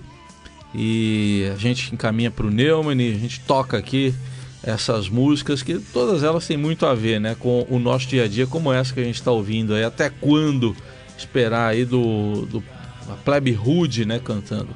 e 0.74 1.50
a 1.50 1.56
gente 1.56 1.94
encaminha 1.94 2.30
pro 2.30 2.50
Neumann 2.50 3.00
e 3.00 3.10
a 3.10 3.18
gente 3.18 3.40
toca 3.40 3.78
aqui 3.78 4.14
essas 4.62 5.08
músicas 5.08 5.62
que 5.62 5.78
todas 5.78 6.22
elas 6.22 6.46
têm 6.46 6.56
muito 6.56 6.84
a 6.86 6.94
ver, 6.94 7.20
né, 7.20 7.36
com 7.38 7.66
o 7.70 7.78
nosso 7.78 8.06
dia 8.06 8.24
a 8.24 8.28
dia, 8.28 8.46
como 8.46 8.72
essa 8.72 8.92
que 8.92 9.00
a 9.00 9.04
gente 9.04 9.16
está 9.16 9.30
ouvindo 9.30 9.74
aí. 9.74 9.84
Até 9.84 10.10
quando 10.10 10.76
esperar 11.16 11.68
aí 11.68 11.84
do, 11.84 12.46
do 12.46 12.62
a 13.08 13.16
Plebe 13.24 13.52
Rude, 13.52 14.04
né, 14.04 14.20
cantando? 14.22 14.68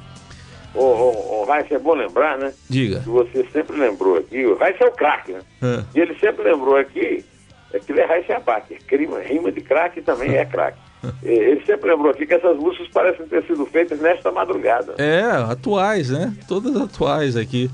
Ô, 0.73 0.83
ô, 0.83 1.45
ô, 1.45 1.53
é 1.53 1.79
bom 1.79 1.93
lembrar, 1.93 2.37
né? 2.37 2.51
Diga. 2.69 2.99
Que 2.99 3.09
você 3.09 3.45
sempre 3.53 3.77
lembrou 3.77 4.17
aqui, 4.17 4.45
o 4.45 4.57
Raíssa 4.57 4.83
é 4.83 4.87
o 4.87 4.91
craque, 4.91 5.31
né? 5.31 5.41
É. 5.61 5.83
E 5.95 6.01
ele 6.01 6.15
sempre 6.19 6.43
lembrou 6.43 6.75
aqui, 6.75 7.23
é 7.71 7.79
que 7.79 7.91
ele 7.91 8.01
é 8.01 8.05
Raíssa 8.05 8.37
Abac, 8.37 8.77
rima, 8.89 9.19
rima 9.19 9.51
de 9.51 9.61
craque 9.61 10.01
também 10.01 10.35
é 10.35 10.45
craque. 10.45 10.79
Ele 11.21 11.63
sempre 11.65 11.91
lembrou 11.91 12.09
aqui 12.09 12.25
que 12.25 12.33
essas 12.33 12.57
músicas 12.57 12.87
parecem 12.87 13.27
ter 13.27 13.43
sido 13.45 13.65
feitas 13.67 13.99
nesta 13.99 14.31
madrugada. 14.31 14.95
É, 14.97 15.21
atuais, 15.51 16.09
né? 16.09 16.33
Todas 16.47 16.75
atuais 16.75 17.37
aqui. 17.37 17.69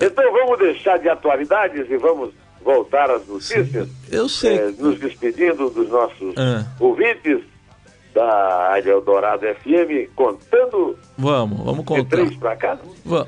Então 0.00 0.32
vamos 0.32 0.58
deixar 0.58 0.98
de 0.98 1.08
atualidades 1.08 1.90
e 1.90 1.96
vamos 1.96 2.30
voltar 2.64 3.10
às 3.10 3.26
notícias, 3.26 3.88
Eu 4.10 4.28
sei. 4.28 4.56
eh, 4.58 4.74
nos 4.78 4.98
despedindo 4.98 5.68
dos 5.70 5.88
nossos 5.88 6.34
Ah. 6.36 6.64
ouvintes 6.78 7.40
da 8.14 8.68
Rádio 8.70 8.92
Eldorado 8.92 9.46
FM, 9.46 10.08
contando 10.14 10.98
Vamos, 11.16 11.58
vamos 11.58 11.80
de 11.80 11.84
contar. 11.86 12.16
três 12.16 12.34
para 12.36 12.56
cá. 12.56 12.78
Va- 13.04 13.26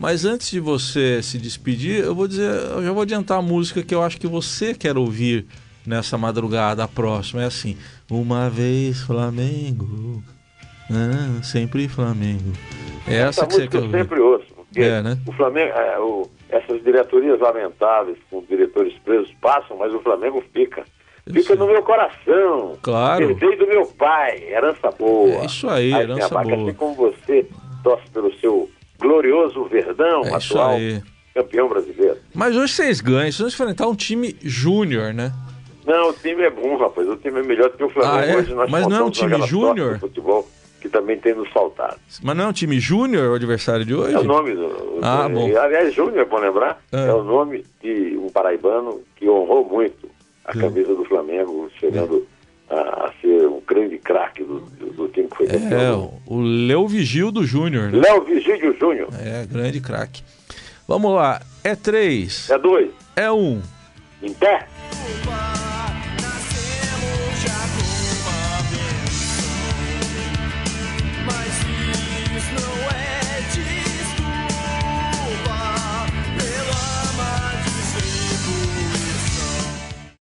Mas 0.00 0.24
antes 0.24 0.50
de 0.50 0.60
você 0.60 1.20
se 1.22 1.38
despedir, 1.38 2.04
eu 2.04 2.14
vou 2.14 2.28
dizer, 2.28 2.48
eu 2.48 2.84
já 2.84 2.92
vou 2.92 3.02
adiantar 3.02 3.38
a 3.38 3.42
música 3.42 3.82
que 3.82 3.92
eu 3.94 4.00
acho 4.02 4.16
que 4.20 4.28
você 4.28 4.72
quer 4.72 4.96
ouvir 4.96 5.44
nessa 5.84 6.16
madrugada 6.16 6.86
próxima. 6.86 7.42
É 7.42 7.46
assim: 7.46 7.76
Uma 8.08 8.48
vez 8.48 9.00
Flamengo, 9.00 10.22
ah, 10.90 11.42
sempre 11.42 11.88
Flamengo. 11.88 12.52
É 13.08 13.16
essa, 13.16 13.40
Essa 13.42 13.46
que 13.46 13.54
você 13.54 13.66
quer 13.68 13.78
eu 13.78 13.82
ouvir. 13.82 13.98
sempre 13.98 14.20
ouço, 14.20 14.46
porque 14.78 14.90
É, 14.90 15.02
né? 15.02 15.18
o 15.26 15.32
Flamengo, 15.32 15.72
é, 15.72 15.98
o- 15.98 16.28
essas 16.48 16.82
diretorias 16.82 17.40
lamentáveis 17.40 18.16
com 18.30 18.42
diretores 18.48 18.92
presos 19.04 19.32
passam, 19.40 19.76
mas 19.76 19.92
o 19.92 20.00
Flamengo 20.00 20.42
fica. 20.52 20.84
Fica 21.30 21.54
no 21.56 21.66
meu 21.66 21.82
coração. 21.82 22.78
Claro. 22.80 23.34
Veio 23.34 23.58
do 23.58 23.66
meu 23.66 23.84
pai, 23.86 24.42
herança 24.48 24.90
boa. 24.98 25.42
É 25.42 25.44
isso 25.44 25.68
aí, 25.68 25.92
Aí, 25.92 26.02
herança 26.02 26.26
Abaca, 26.26 26.48
boa. 26.56 26.62
Assim 26.62 26.74
como 26.74 26.94
você 26.94 27.46
torce 27.84 28.08
pelo 28.10 28.32
seu 28.38 28.70
glorioso 28.98 29.64
Verdão, 29.64 30.22
É 30.24 30.34
atual 30.34 30.76
campeão 31.34 31.68
brasileiro. 31.68 32.16
Mas 32.34 32.56
hoje 32.56 32.72
vocês 32.72 33.00
ganham, 33.00 33.30
vocês 33.30 33.38
vão 33.38 33.48
enfrentar 33.48 33.86
um 33.88 33.94
time 33.94 34.34
júnior, 34.42 35.12
né? 35.12 35.32
Não, 35.86 36.10
o 36.10 36.12
time 36.12 36.42
é 36.42 36.50
bom, 36.50 36.76
rapaz. 36.76 37.06
O 37.08 37.16
time 37.16 37.40
é 37.40 37.42
melhor 37.42 37.70
do 37.70 37.76
que 37.76 37.84
o 37.84 37.88
Flamengo. 37.90 38.16
Ah, 38.18 38.26
é? 38.26 38.36
Hoje 38.36 38.54
nós 38.54 38.70
Mas 38.70 38.86
não 38.86 38.96
é 38.96 39.02
um 39.04 39.10
time 39.10 39.40
júnior? 39.46 39.98
futebol 39.98 40.46
que 40.80 40.88
também 40.88 41.18
tem 41.18 41.34
nos 41.34 41.48
faltado. 41.50 41.96
Mas 42.22 42.36
não 42.36 42.44
é 42.44 42.48
um 42.48 42.52
time 42.52 42.78
júnior 42.78 43.30
o 43.30 43.34
adversário 43.34 43.84
de 43.84 43.94
hoje? 43.94 44.14
É 44.14 44.18
o 44.18 44.24
nome 44.24 44.54
do. 44.54 44.98
Ah, 45.02 45.26
do- 45.28 45.34
bom. 45.34 45.56
Aliás, 45.58 45.92
Júnior, 45.94 46.18
é 46.18 46.24
bom 46.24 46.38
lembrar, 46.38 46.80
Ah. 46.92 46.98
é 47.00 47.12
o 47.12 47.22
nome 47.22 47.64
de 47.82 48.16
um 48.16 48.28
paraibano 48.30 49.00
que 49.16 49.28
honrou 49.28 49.64
muito 49.68 50.08
a 50.44 50.52
Sim. 50.52 50.60
camisa 50.60 50.94
do 50.94 51.04
Flamengo, 51.04 51.68
chegando 51.78 52.26
a, 52.70 53.06
a 53.06 53.12
ser 53.20 53.46
um 53.46 53.60
grande 53.66 53.98
craque 53.98 54.42
do, 54.44 54.60
do- 54.60 55.08
time 55.08 55.26
que 55.28 55.36
foi 55.36 55.46
É, 55.46 55.50
campeão. 55.58 56.20
o 56.26 56.36
o 56.36 56.40
Leo 56.42 56.86
Vigil 56.86 57.30
do 57.32 57.44
Júnior, 57.44 57.90
né? 57.90 58.00
Léo 58.00 58.22
Vigílio 58.24 58.76
Júnior. 58.78 59.08
É, 59.20 59.46
grande 59.46 59.80
craque. 59.80 60.22
Vamos 60.86 61.12
lá. 61.14 61.40
É 61.64 61.74
três, 61.74 62.48
É 62.50 62.58
dois. 62.58 62.90
é 63.16 63.30
um. 63.32 63.60
Em 64.22 64.32
pé. 64.34 64.66